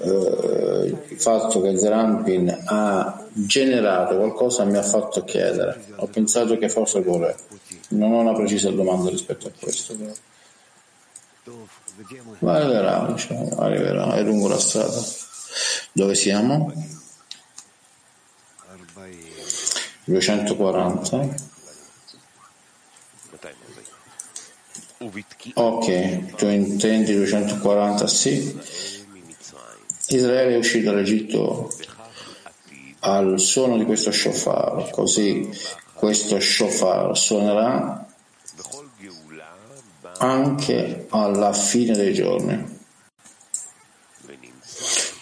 [0.00, 5.84] eh, il fatto che Zerampin ha generato qualcosa mi ha fatto chiedere.
[5.96, 7.34] Ho pensato che forse vuole.
[7.88, 9.96] Non ho una precisa domanda rispetto a questo.
[12.40, 15.02] Ma arriverà, diciamo, arriverà, è lungo la strada.
[15.91, 16.73] Dove siamo?
[20.05, 21.51] 240.
[25.55, 28.07] Ok, tu intendi 240?
[28.07, 28.59] Sì.
[30.07, 31.71] Israele è uscito dall'Egitto
[32.99, 35.49] al suono di questo shofar, così
[35.93, 38.05] questo shofar suonerà
[40.19, 42.81] anche alla fine dei giorni.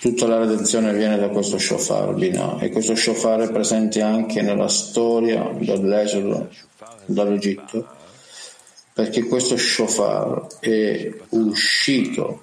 [0.02, 4.68] Tutta la redenzione viene da questo shofar, Binah, e questo shofar è presente anche nella
[4.68, 6.50] storia dell'esodo
[7.06, 7.88] dall'Egitto,
[8.94, 12.42] perché questo shofar è uscito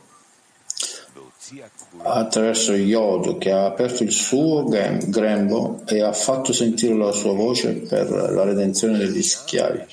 [2.02, 7.72] attraverso Yod che ha aperto il suo grembo e ha fatto sentire la sua voce
[7.72, 9.84] per la redenzione degli schiavi.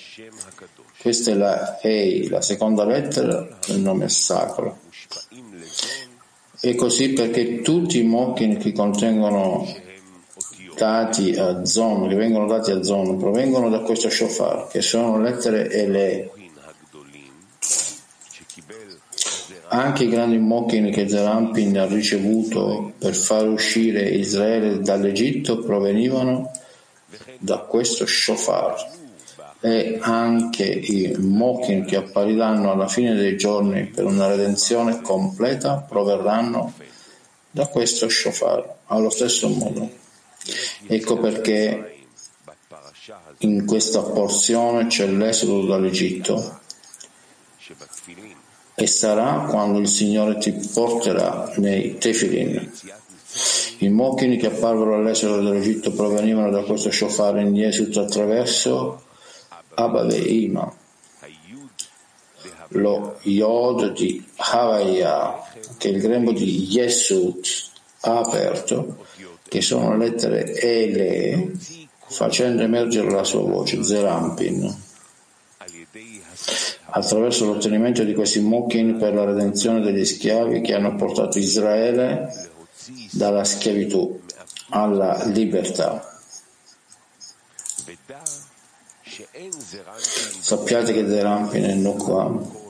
[1.02, 4.84] Questa è la Ei, la seconda lettera del nome sacro.
[6.62, 9.68] E così perché tutti i mochin che contengono
[10.76, 15.70] dati a Zon, che vengono dati a Zon, provengono da questo shofar, che sono lettere
[15.70, 16.30] Ele.
[19.68, 26.52] Anche i grandi mochin che Zerampin ha ricevuto per far uscire Israele dall'Egitto provenivano
[27.40, 28.95] da questo shofar
[29.66, 36.72] e anche i Mokin che appariranno alla fine dei giorni per una redenzione completa proverranno
[37.50, 39.90] da questo shofar allo stesso modo.
[40.86, 42.04] Ecco perché
[43.40, 46.60] in questa porzione c'è l'esodo dall'Egitto
[48.76, 52.72] e sarà quando il Signore ti porterà nei tefilin.
[53.80, 59.05] I mochini che apparvero all'esodo dall'Egitto provenivano da questo shofar in Yesut attraverso
[59.76, 60.74] Abba Ve'ima,
[62.70, 65.44] lo Yod di Havaya,
[65.78, 67.72] che il grembo di Yesut
[68.02, 69.06] ha aperto,
[69.48, 71.52] che sono lettere Ele,
[72.08, 74.84] facendo emergere la sua voce, Zerampin.
[76.88, 82.30] Attraverso l'ottenimento di questi muchin per la redenzione degli schiavi che hanno portato Israele
[83.12, 84.22] dalla schiavitù
[84.70, 86.15] alla libertà.
[90.40, 92.64] Sappiate che Zerampin e Nukwam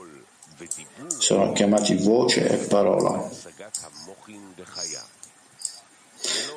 [1.18, 3.28] sono chiamati voce e parola.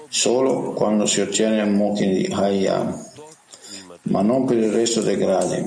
[0.10, 3.08] Solo quando si ottiene il Mokin di Hayam.
[4.04, 5.64] Ma non per il resto dei gradi,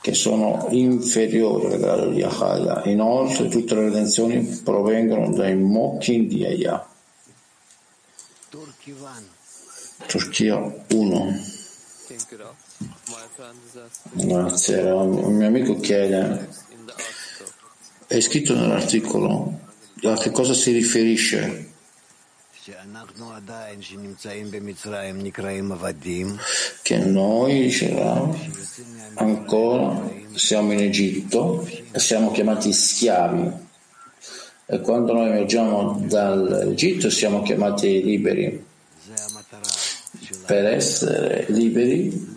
[0.00, 2.82] che sono inferiori al grado di Ahaya.
[2.86, 6.86] Inoltre tutte le redenzioni provengono dai Mokhin di Aya.
[10.06, 11.58] Turchia 1
[14.12, 16.48] Grazie, un mio amico chiede,
[18.08, 19.60] è scritto nell'articolo
[20.02, 21.68] a che cosa si riferisce?
[26.82, 28.28] Che noi diceva,
[29.14, 33.52] ancora siamo in Egitto e siamo chiamati schiavi.
[34.66, 38.68] E quando noi emergiamo dall'Egitto siamo chiamati liberi
[40.50, 42.28] per essere liberi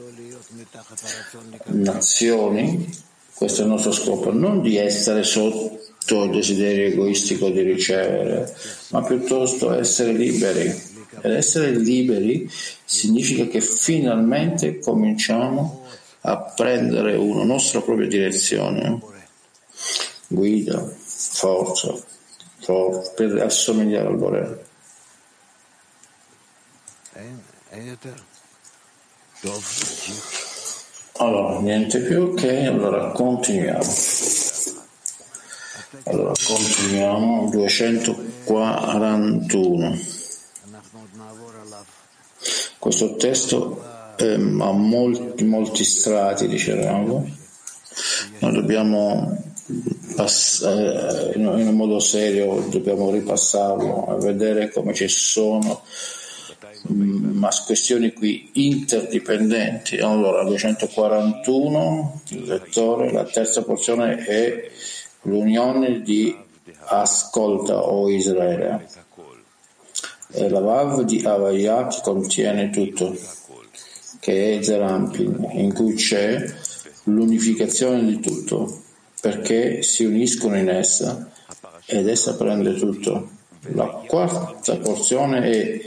[1.70, 2.88] nazioni
[3.34, 8.56] questo è il nostro scopo non di essere sotto il desiderio egoistico di ricevere
[8.90, 10.92] ma piuttosto essere liberi.
[11.22, 12.48] Ed essere liberi
[12.86, 15.88] significa che finalmente cominciamo
[16.22, 19.00] a prendere una nostra propria direzione,
[20.28, 21.96] guida, forza,
[22.60, 24.66] forza per assomigliare al Bore.
[31.18, 33.94] Allora, niente più, ok, allora continuiamo.
[36.04, 40.00] Allora, continuiamo, 241.
[42.78, 43.84] Questo testo
[44.18, 47.28] ehm, ha molti, molti strati, dicevamo.
[48.38, 49.36] Noi dobbiamo
[50.16, 55.82] passare, in un modo serio, dobbiamo ripassarlo a vedere come ci sono
[56.92, 59.98] mm, ma questioni qui interdipendenti.
[59.98, 64.72] Allora, 241, il lettore, la terza porzione è
[65.24, 66.36] l'unione di
[66.86, 69.02] ascolta o Israele
[70.34, 73.16] è la Vav di Avaya che contiene tutto,
[74.20, 76.44] che è Zerampin, in cui c'è
[77.04, 78.82] l'unificazione di tutto,
[79.22, 81.30] perché si uniscono in essa
[81.86, 83.30] ed essa prende tutto.
[83.74, 85.82] La quarta porzione è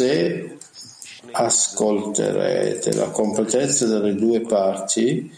[0.00, 0.56] se
[1.32, 5.30] ascolterete la completezza delle due parti,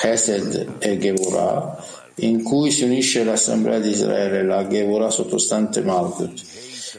[0.00, 1.84] Chesed e Gevurah,
[2.16, 6.42] in cui si unisce l'assemblea di Israele, la Gevurah sottostante Malkut,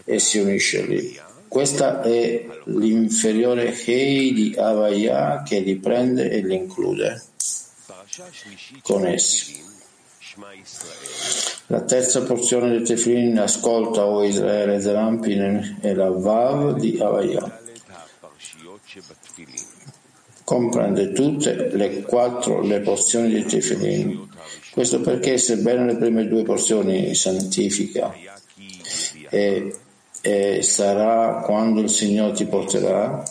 [0.04, 1.18] e si unisce lì.
[1.48, 7.24] Questa è l'inferiore Hei di Avaya che li prende e li include
[8.82, 9.64] con essi.
[11.68, 17.62] La terza porzione del Tefilin ascolta o Israele Zerampin e la Vav di Avaya.
[20.44, 24.34] Comprende tutte le quattro le porzioni del Tefilin
[24.76, 28.14] questo perché, sebbene le prime due porzioni santifica
[29.30, 29.74] e,
[30.20, 33.24] e sarà quando il Signore ti porterà,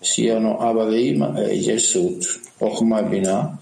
[0.00, 3.56] siano Abaveim e Yesut, Ochma Binah,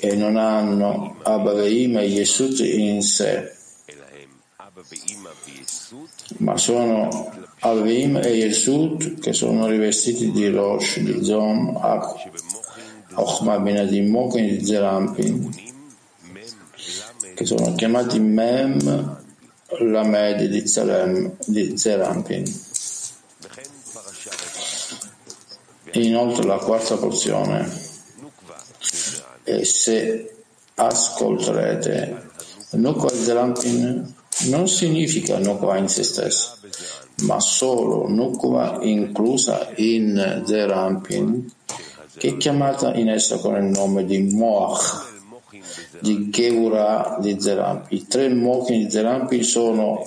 [0.00, 3.52] e non hanno Abaveim e Yesut in sé,
[6.38, 11.76] ma sono Abaveim e Yesut che sono rivestiti di Rosh, di Zon,
[13.14, 15.50] Ochma Binah, di Moken e di Zerampin,
[17.34, 19.16] che sono chiamati Mem
[19.80, 22.44] Lamed di, Zerem, di Zerampin.
[25.92, 27.87] Inoltre la quarta porzione
[29.48, 30.34] e se
[30.74, 32.26] ascolterete
[32.72, 34.14] Nukva Zerampin
[34.48, 36.58] non significa Nukva in se stesso,
[37.22, 41.50] ma solo Nukva inclusa in Zerampin,
[42.16, 45.06] che è chiamata in essa con il nome di Moach
[46.00, 47.94] di Geura di Zerampi.
[47.96, 50.04] I tre mochi di Zerampi sono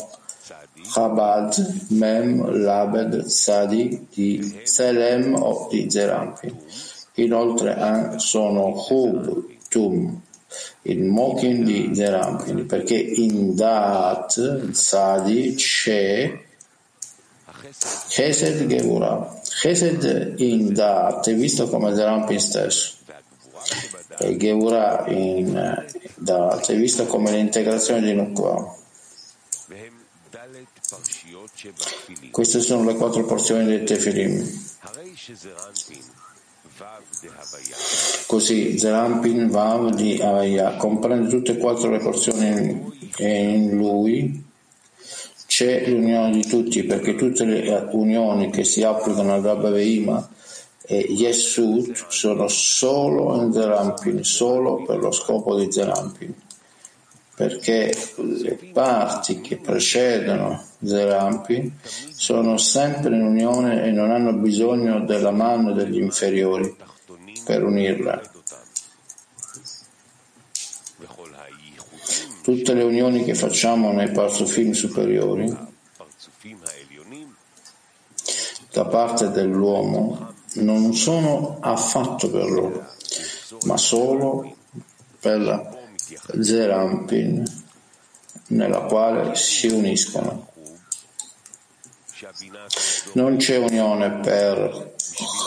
[0.94, 6.54] Chabad, Mem, Labed, Sadi di Selem o di Zerampi.
[7.16, 10.22] Inoltre sono Hub, Tum,
[10.84, 16.40] il Mokin di Zerampin, perché in Dat, Sadi, c'è
[18.08, 19.40] Chesed Gevura.
[19.44, 23.00] Chesed in Dat è visto come Zerampin stesso
[24.22, 25.86] e Geura in,
[26.16, 28.76] da, è vista come l'integrazione di Nukva.
[32.32, 34.70] Queste sono le quattro porzioni del Tefilim.
[38.28, 44.44] Così Zerampin Vav di Avaya comprende tutte e quattro le porzioni e in lui
[45.46, 50.28] c'è l'unione di tutti perché tutte le unioni che si applicano al Rabba Veima
[50.84, 56.34] e Yesud sono solo in Zerampin, solo per lo scopo di Zerampin.
[57.36, 61.74] Perché le parti che precedono Zerampi
[62.12, 66.76] sono sempre in unione e non hanno bisogno della mano degli inferiori
[67.46, 68.22] per unirla.
[72.44, 75.70] Tutte le unioni che facciamo nei parzufim superiori
[78.72, 82.88] da parte dell'uomo non sono affatto per loro,
[83.66, 84.56] ma solo
[85.20, 85.81] per la
[86.40, 87.44] Zerampin
[88.48, 90.50] nella quale si uniscono.
[93.14, 94.94] Non c'è unione per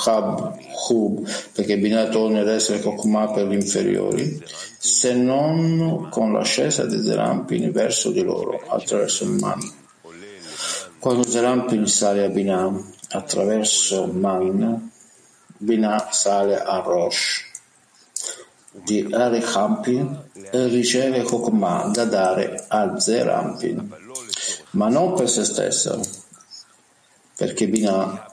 [0.03, 0.59] Chab,
[0.89, 4.43] Hub, perché Binah torna ad essere Kokma per gli inferiori,
[4.78, 9.61] se non con l'ascesa di Zerampin verso di loro, attraverso Man.
[10.99, 12.73] Quando Zerampin sale a Binah
[13.11, 14.91] attraverso Man,
[15.57, 17.53] Binah sale a Rosh.
[18.83, 23.95] Di Arichampin riceve Kokma da dare a Zerampin,
[24.71, 25.99] ma non per se stessa,
[27.37, 28.33] perché Binah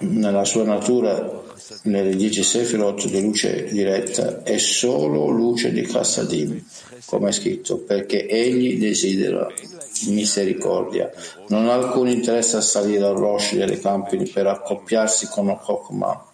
[0.00, 1.42] nella sua natura,
[1.82, 6.64] nelle dieci sefirot di luce diretta, è solo luce di Chassadim,
[7.06, 9.46] come è scritto, perché egli desidera
[10.06, 11.10] misericordia.
[11.48, 16.32] Non ha alcun interesse a salire al Rosh delle Campini per accoppiarsi con Chokmah,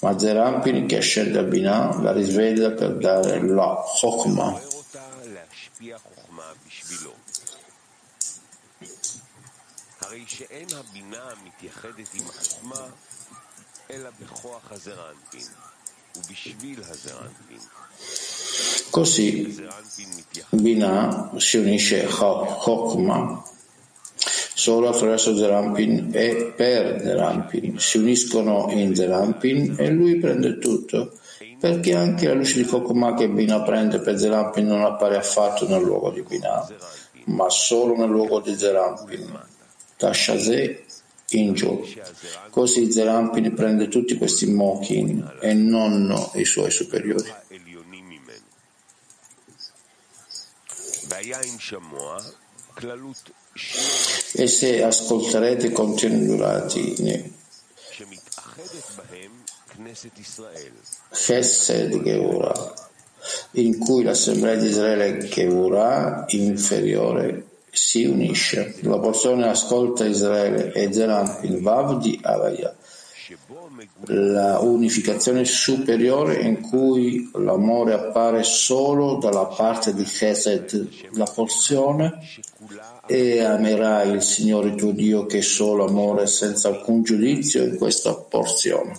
[0.00, 4.60] ma Zerampini che scende a Binah la risveglia per dare la Chokmah.
[10.00, 12.86] הרי שאין הבינה מתייחדת עם עצמה,
[13.90, 15.46] אלא בכוח הזרנפין,
[16.16, 17.58] ובשביל הזרנפין.
[18.90, 19.56] Così
[20.52, 22.08] Binah si unisce a
[22.64, 23.18] Chokma
[24.61, 27.79] solo attraverso Zerampin e per Zerampin.
[27.79, 31.17] Si uniscono in Zerampin e lui prende tutto,
[31.59, 35.81] perché anche la luce di Chokma che Binah prende per Zerampin non appare affatto nel
[35.81, 36.67] luogo di Binah,
[37.25, 39.39] ma solo nel luogo di Zerampin
[39.97, 40.83] da Shazé
[41.29, 41.83] in giù.
[42.51, 47.33] Così Zerampin prende tutti questi Mokin e non i suoi superiori.
[54.33, 57.29] E se ascolterete contiene durati
[61.11, 62.73] Chesed Geura,
[63.51, 68.75] in cui l'assemblea di Israele Geura inferiore si unisce.
[68.81, 72.75] La porzione ascolta Israele e Zeran in Vav di Avaya.
[74.07, 82.19] La unificazione superiore in cui l'amore appare solo dalla parte di Chesed, la porzione,
[83.11, 88.15] e amerai il Signore tuo Dio che è solo amore senza alcun giudizio in questa
[88.15, 88.97] porzione.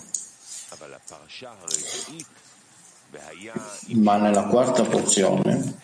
[3.87, 5.77] Ma nella quarta porzione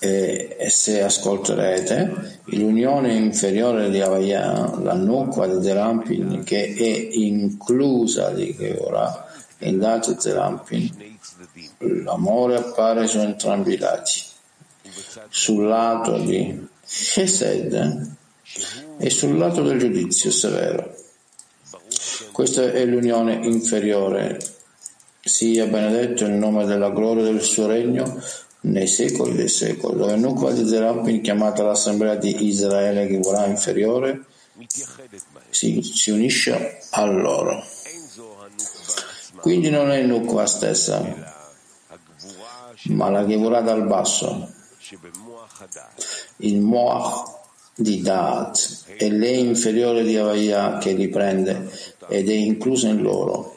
[0.00, 8.54] e se ascolterete l'unione inferiore di Avaya, la nuca di Zerampin che è inclusa di
[8.54, 9.26] Geora,
[9.60, 11.16] in lato Zerampin,
[11.78, 14.27] l'amore appare su entrambi i lati,
[15.28, 18.16] sul lato di Chesed
[18.98, 20.94] e sul lato del giudizio severo.
[22.32, 24.38] Questa è l'unione inferiore.
[25.20, 28.22] Sia benedetto il nome della gloria del suo regno,
[28.60, 34.24] nei secoli dei secoli, dove di Zerampin, chiamata l'assemblea di Israele Givurah inferiore,
[35.50, 37.62] si, si, unisce a loro.
[39.40, 41.36] Quindi non è Nukva stessa,
[42.84, 44.52] ma la Givurah dal basso,
[46.38, 51.70] il Moach di Daat, e lei inferiore di Avaya che riprende
[52.08, 53.54] ed è inclusa in loro.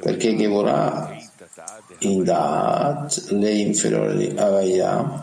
[0.00, 1.16] Perché Gevurah
[2.00, 5.22] in Daat, lei inferiore di Avaya,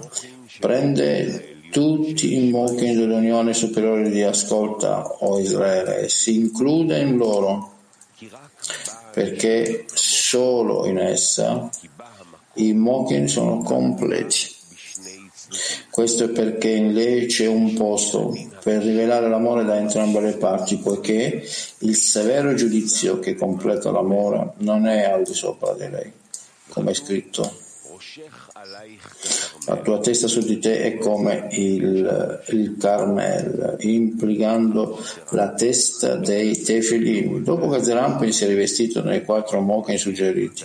[0.59, 7.71] prende tutti i mochi dell'unione superiore di Ascolta o Israele e si include in loro,
[9.11, 11.69] perché solo in essa
[12.55, 14.51] i mochi sono completi.
[15.91, 20.77] Questo è perché in lei c'è un posto per rivelare l'amore da entrambe le parti,
[20.77, 21.43] poiché
[21.79, 26.11] il severo giudizio che completa l'amore non è al di sopra di lei
[26.73, 27.61] come è scritto.
[29.65, 34.99] La tua testa su di te è come il, il Carmel, implicando
[35.29, 37.43] la testa dei Tefilim.
[37.43, 40.63] Dopo che Zerampin si è rivestito nei quattro mochi suggeriti,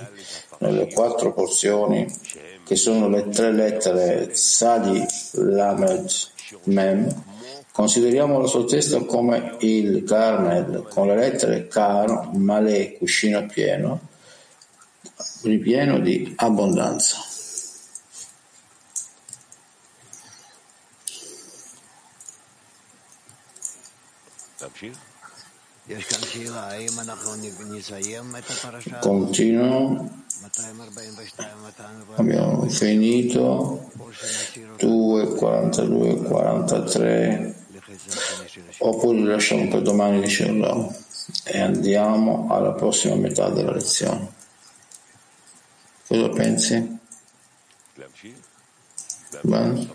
[0.59, 2.07] nelle quattro porzioni,
[2.65, 6.11] che sono le tre lettere Tzadi, Lamed,
[6.65, 7.25] Mem,
[7.79, 14.01] Consideriamo la sua testa come il Carmel, con le lettere Car, Male, cuscino pieno,
[15.43, 17.19] ripieno di abbondanza.
[28.99, 30.27] Continuo.
[32.16, 33.90] Abbiamo finito.
[34.78, 37.55] 2, 42, 43
[38.78, 40.94] oppure lasciamo per domani dicerlo
[41.44, 44.32] e andiamo alla prossima metà della lezione.
[46.06, 46.98] Cosa pensi?
[49.43, 49.89] Bene?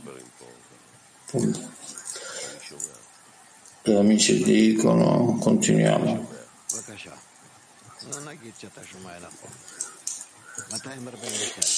[3.83, 6.27] Gli amici dicono continuiamo.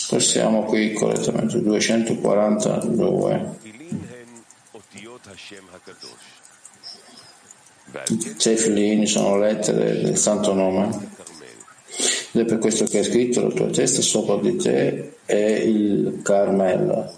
[0.10, 3.58] Passiamo qui correttamente 242.
[8.38, 11.14] Tefilin sono lettere del santo nome.
[12.32, 16.20] Ed è per questo che è scritto la tua testa sopra di te è il
[16.22, 17.16] Carmelo.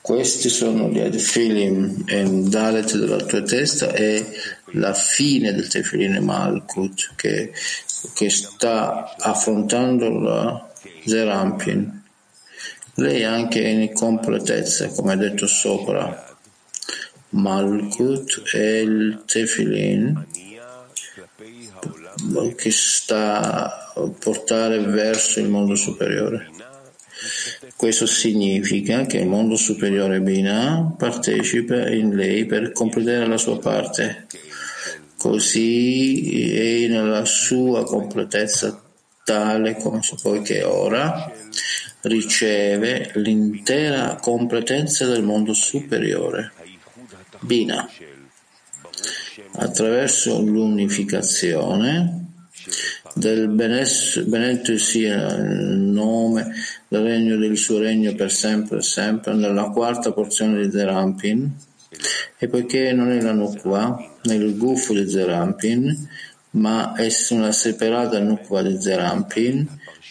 [0.00, 4.24] Questi sono gli Adfilim e Dalet della tua testa è
[4.72, 7.52] la fine del Tefilin Malkut che,
[8.14, 10.72] che sta affrontando la
[11.04, 12.02] Zerampin.
[12.94, 16.36] Lei anche in completezza, come detto sopra.
[17.30, 20.26] Malkut è il Tefilin
[22.56, 26.50] che sta a portare verso il mondo superiore.
[27.76, 34.26] Questo significa che il mondo superiore Binah partecipa in lei per completare la sua parte,
[35.22, 38.82] così è nella sua completezza
[39.22, 41.32] tale come poiché ora
[42.00, 46.50] riceve l'intera completezza del mondo superiore.
[47.38, 47.88] Bina,
[49.58, 52.26] attraverso l'unificazione
[53.14, 56.52] del benedetto sia il nome
[56.88, 61.54] del regno del suo regno per sempre e sempre nella quarta porzione di Zerampin
[62.38, 66.08] e poiché non la Nukva nel gufo di Zerampin
[66.50, 69.66] ma è una separata Nukva di Zerampin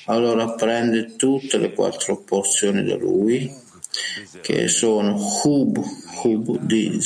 [0.06, 3.54] allora prende tutte le quattro porzioni da lui
[4.42, 5.82] che sono Hub,
[6.24, 7.00] Hub di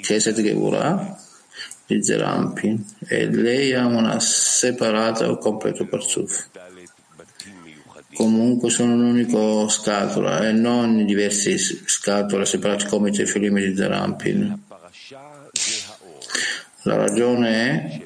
[0.00, 1.18] Keset Gevurah
[1.86, 6.48] di Zerampin e lei ha una separata o completo parzuf.
[8.14, 14.64] Comunque sono un'unica scatola e non diverse scatole separate come i tefilimi di Zerampin.
[16.86, 18.00] La ragione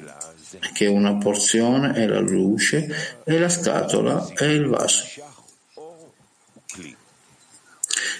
[0.59, 5.05] è che una porzione è la luce e la scatola è il vaso.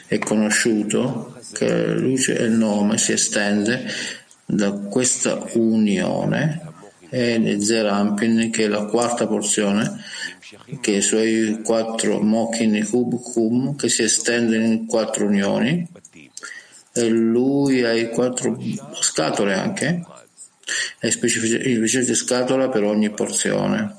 [0.06, 3.88] È conosciuto che la luce e il nome si estende
[4.46, 6.62] da questa unione
[7.10, 10.00] è Zerampin che è la quarta porzione
[10.80, 15.88] che i suoi quattro Mokin Hub Kum che si estendono in quattro unioni
[16.94, 18.60] e lui ha i quattro
[19.00, 20.06] scatole anche
[21.00, 23.96] e specificate scatola per ogni porzione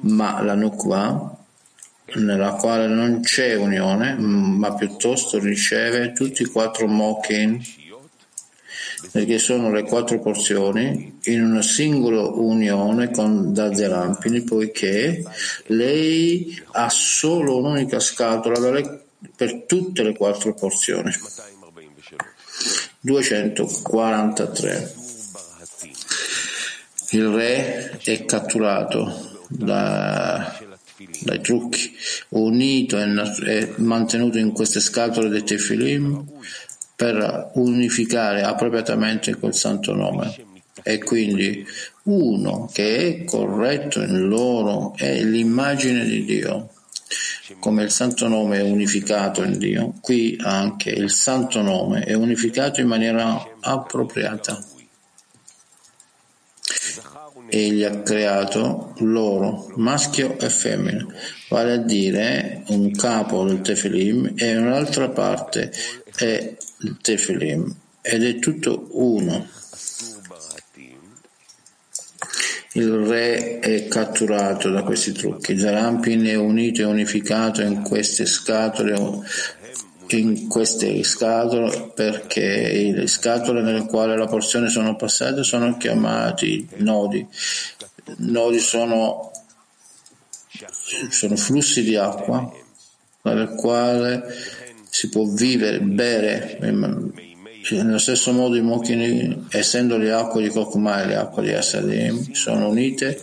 [0.00, 1.36] ma la Nukva
[2.14, 7.62] nella quale non c'è unione ma piuttosto riceve tutti i quattro Mokin
[9.10, 15.24] perché sono le quattro porzioni in una singola unione con Dazerampini, poiché
[15.66, 18.80] lei ha solo un'unica scatola
[19.34, 21.10] per tutte le quattro porzioni.
[23.00, 24.99] 243.
[27.12, 30.56] Il re è catturato da,
[31.22, 31.92] dai trucchi,
[32.30, 36.24] unito e mantenuto in queste scatole dei tefilim
[36.94, 40.34] per unificare appropriatamente quel santo nome.
[40.82, 41.66] E quindi
[42.04, 46.70] uno che è corretto in loro è l'immagine di Dio.
[47.58, 52.80] Come il santo nome è unificato in Dio, qui anche il santo nome è unificato
[52.80, 54.62] in maniera appropriata.
[57.50, 61.04] Egli ha creato loro, maschio e femmina,
[61.48, 65.72] vale a dire un capo del Tefilim e un'altra parte
[66.16, 69.48] è il Tefilim ed è tutto uno.
[72.74, 75.58] Il re è catturato da questi trucchi.
[75.58, 78.94] Zarampin è unito e unificato in queste scatole
[80.16, 87.26] in queste scatole perché le scatole nelle quali la porzione sono passate sono chiamati nodi.
[88.18, 89.30] Nodi sono,
[91.10, 92.50] sono flussi di acqua
[93.22, 94.20] dalle quali
[94.88, 96.58] si può vivere, bere
[97.68, 102.32] nello stesso modo i mochini, essendo le acque di Kokma e le acque di Asadim,
[102.32, 103.20] sono unite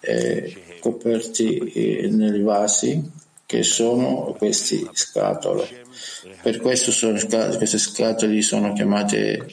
[0.00, 3.10] e coperti eh, nei vasi
[3.44, 5.81] che sono queste scatole.
[6.42, 7.18] Per questo sono,
[7.56, 9.46] queste scatole sono chiamate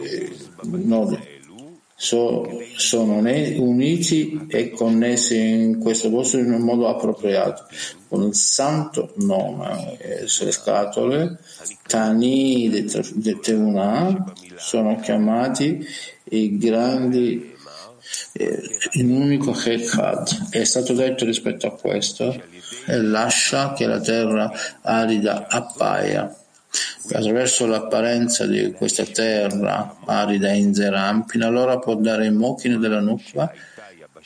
[0.00, 1.18] eh, nodi.
[1.94, 7.66] So, sono uniti e connessi in questo posto in un modo appropriato
[8.08, 11.38] con il santo nome eh, sulle scatole
[11.86, 15.86] Tani de Teuna sono chiamati
[16.24, 17.54] i grandi
[18.32, 18.62] eh,
[18.94, 22.34] in un unico Hechad è stato detto rispetto a questo
[22.86, 24.50] e lascia che la terra
[24.82, 26.34] arida appaia
[27.10, 33.52] attraverso l'apparenza di questa terra arida in Zerampin, allora può dare il mochino della Nukva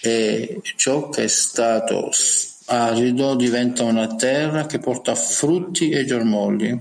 [0.01, 2.11] e ciò che è stato
[2.67, 6.79] arido diventa una terra che porta frutti e germogli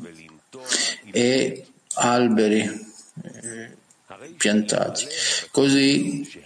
[1.12, 3.78] e alberi eh,
[4.38, 5.06] piantati.
[5.52, 6.44] Così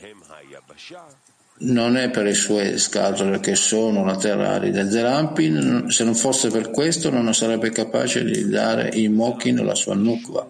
[1.62, 4.90] non è per le sue scatole che sono la terra arida.
[4.90, 9.96] Zerampin, se non fosse per questo, non sarebbe capace di dare in Mokin la sua
[9.96, 10.48] nukva.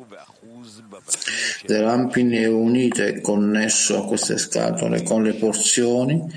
[1.65, 6.31] Zerampin è unito e connesso a queste scatole con le porzioni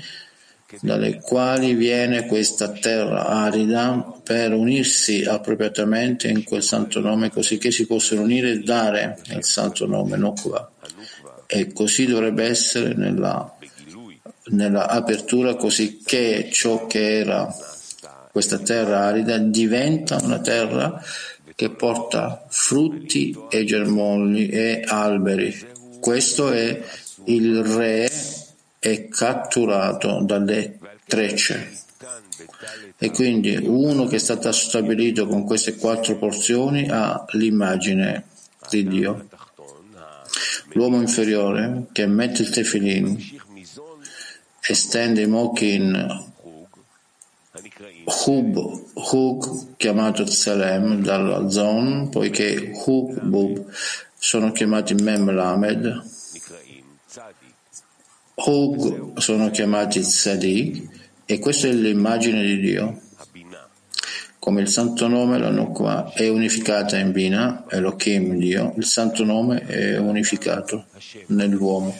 [0.81, 7.69] dalle quali viene questa terra arida per unirsi appropriatamente in quel santo nome così che
[7.69, 10.71] si possono unire e dare il santo nome Nukva.
[11.45, 13.55] E così dovrebbe essere nella
[14.45, 17.53] nella apertura così che ciò che era
[18.31, 21.01] questa terra arida diventa una terra
[21.55, 25.55] che porta frutti e germogli e alberi.
[25.99, 26.83] Questo è
[27.25, 28.09] il re
[28.79, 31.81] è catturato dalle trecce.
[32.97, 38.25] E quindi uno che è stato stabilito con queste quattro porzioni ha l'immagine
[38.69, 39.27] di Dio.
[40.73, 43.41] L'uomo inferiore che mette il tefilin
[44.67, 46.31] estende Mokin
[48.05, 53.65] Hub, Hug chiamato Tselem dalla Zon, poiché Hub, Bub
[54.17, 56.03] sono chiamati Mem Lamed,
[58.35, 63.01] Hug sono chiamati Tzadik e questa è l'immagine di Dio.
[64.39, 69.65] Come il santo nome, la Nukva è unificata in Bina, Elohim Dio, il santo nome
[69.65, 70.85] è unificato
[71.27, 71.97] nell'uomo.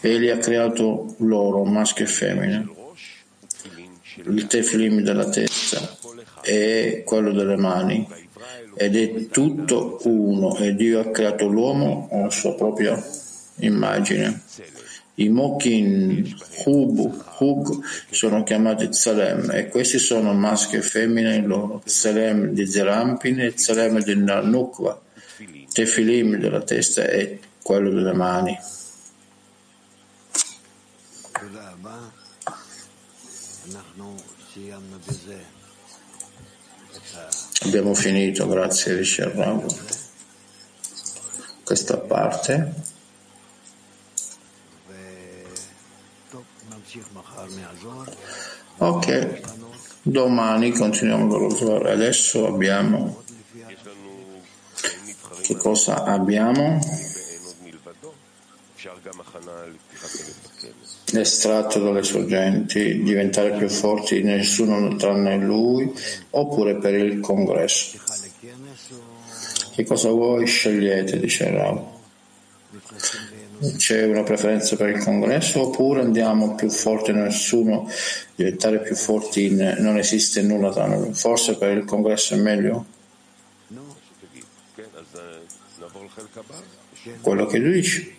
[0.00, 2.68] Egli ha creato loro, maschio e femmina.
[4.24, 5.96] Il tefilim della testa
[6.40, 8.06] è quello delle mani
[8.74, 13.02] ed è tutto uno e Dio ha creato l'uomo alla sua propria
[13.56, 14.42] immagine.
[15.16, 17.78] I Mokin Hub, Hug
[18.10, 21.82] sono chiamati Zalem e questi sono maschio e femmina in loro.
[21.84, 24.98] Zalem di Zerampin e Zalem di Nukva.
[25.72, 28.58] Tefilim della testa è quello delle mani.
[37.62, 39.66] Abbiamo finito, grazie Risharrav,
[41.64, 42.72] questa parte.
[48.78, 49.40] Ok,
[50.02, 51.86] domani continuiamo con lo Zohar.
[51.86, 53.22] Adesso abbiamo
[55.42, 56.78] che cosa abbiamo?
[61.18, 65.92] Estratto dalle sorgenti, diventare più forti nessuno tranne lui,
[66.30, 67.98] oppure per il congresso.
[69.74, 70.46] Che cosa vuoi?
[70.46, 71.98] Scegliete, dice Rav.
[73.76, 77.90] C'è una preferenza per il congresso oppure andiamo più forti nessuno,
[78.34, 81.14] diventare più forti in, non esiste nulla tranne lui.
[81.14, 82.86] Forse per il congresso è meglio?
[87.20, 88.14] Quello che lui dice.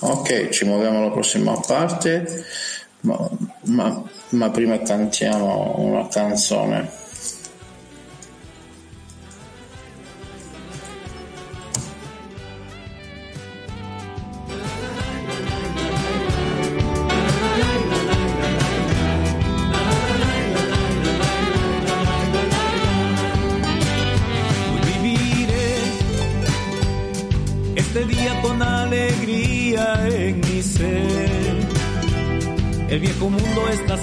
[0.00, 2.44] Ok, ci muoviamo alla prossima parte,
[3.00, 3.28] ma,
[3.64, 7.03] ma, ma prima cantiamo una canzone.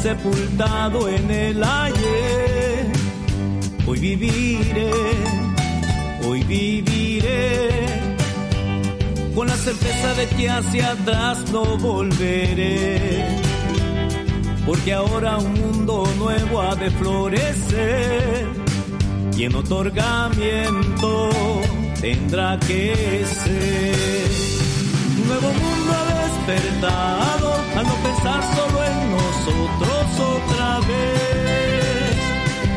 [0.02, 2.92] Sepultado en el ayer.
[3.86, 4.92] Hoy viviré,
[6.28, 7.70] hoy viviré,
[9.36, 13.26] con la certeza de que hacia atrás no volveré.
[14.66, 18.48] Porque ahora un mundo nuevo ha de florecer.
[19.38, 21.30] y en otorgamiento
[22.00, 24.32] tendrá que ser.
[25.20, 25.71] Un nuevo mundo
[26.52, 32.16] despertado al no pensar solo en nosotros otra vez,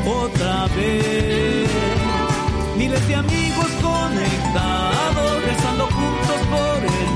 [0.06, 1.68] otra vez.
[2.76, 7.13] Miles de amigos conectados, rezando juntos por el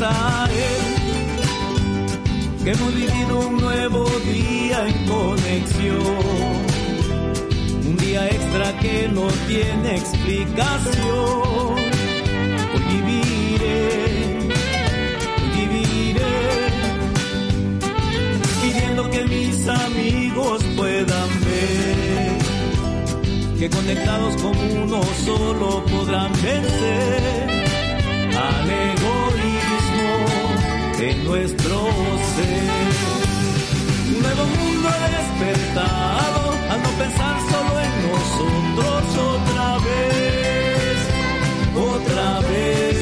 [0.00, 0.06] Que
[2.70, 6.00] hemos vivido un nuevo día en conexión.
[7.86, 11.42] Un día extra que no tiene explicación.
[12.72, 14.48] Hoy viviré,
[15.54, 16.36] viviré,
[18.62, 22.38] pidiendo que mis amigos puedan ver
[23.58, 27.50] que conectados como uno solo podrán vencer
[28.34, 29.29] al egoísmo
[31.00, 31.76] de nuestro
[32.34, 32.70] ser.
[34.08, 36.40] Un nuevo mundo ha despertado
[36.72, 39.02] al no pensar solo en nosotros
[39.34, 40.96] otra vez,
[41.74, 42.96] otra vez.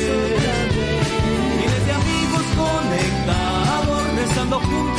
[1.59, 4.98] Miles de amigos conectados, rezando juntos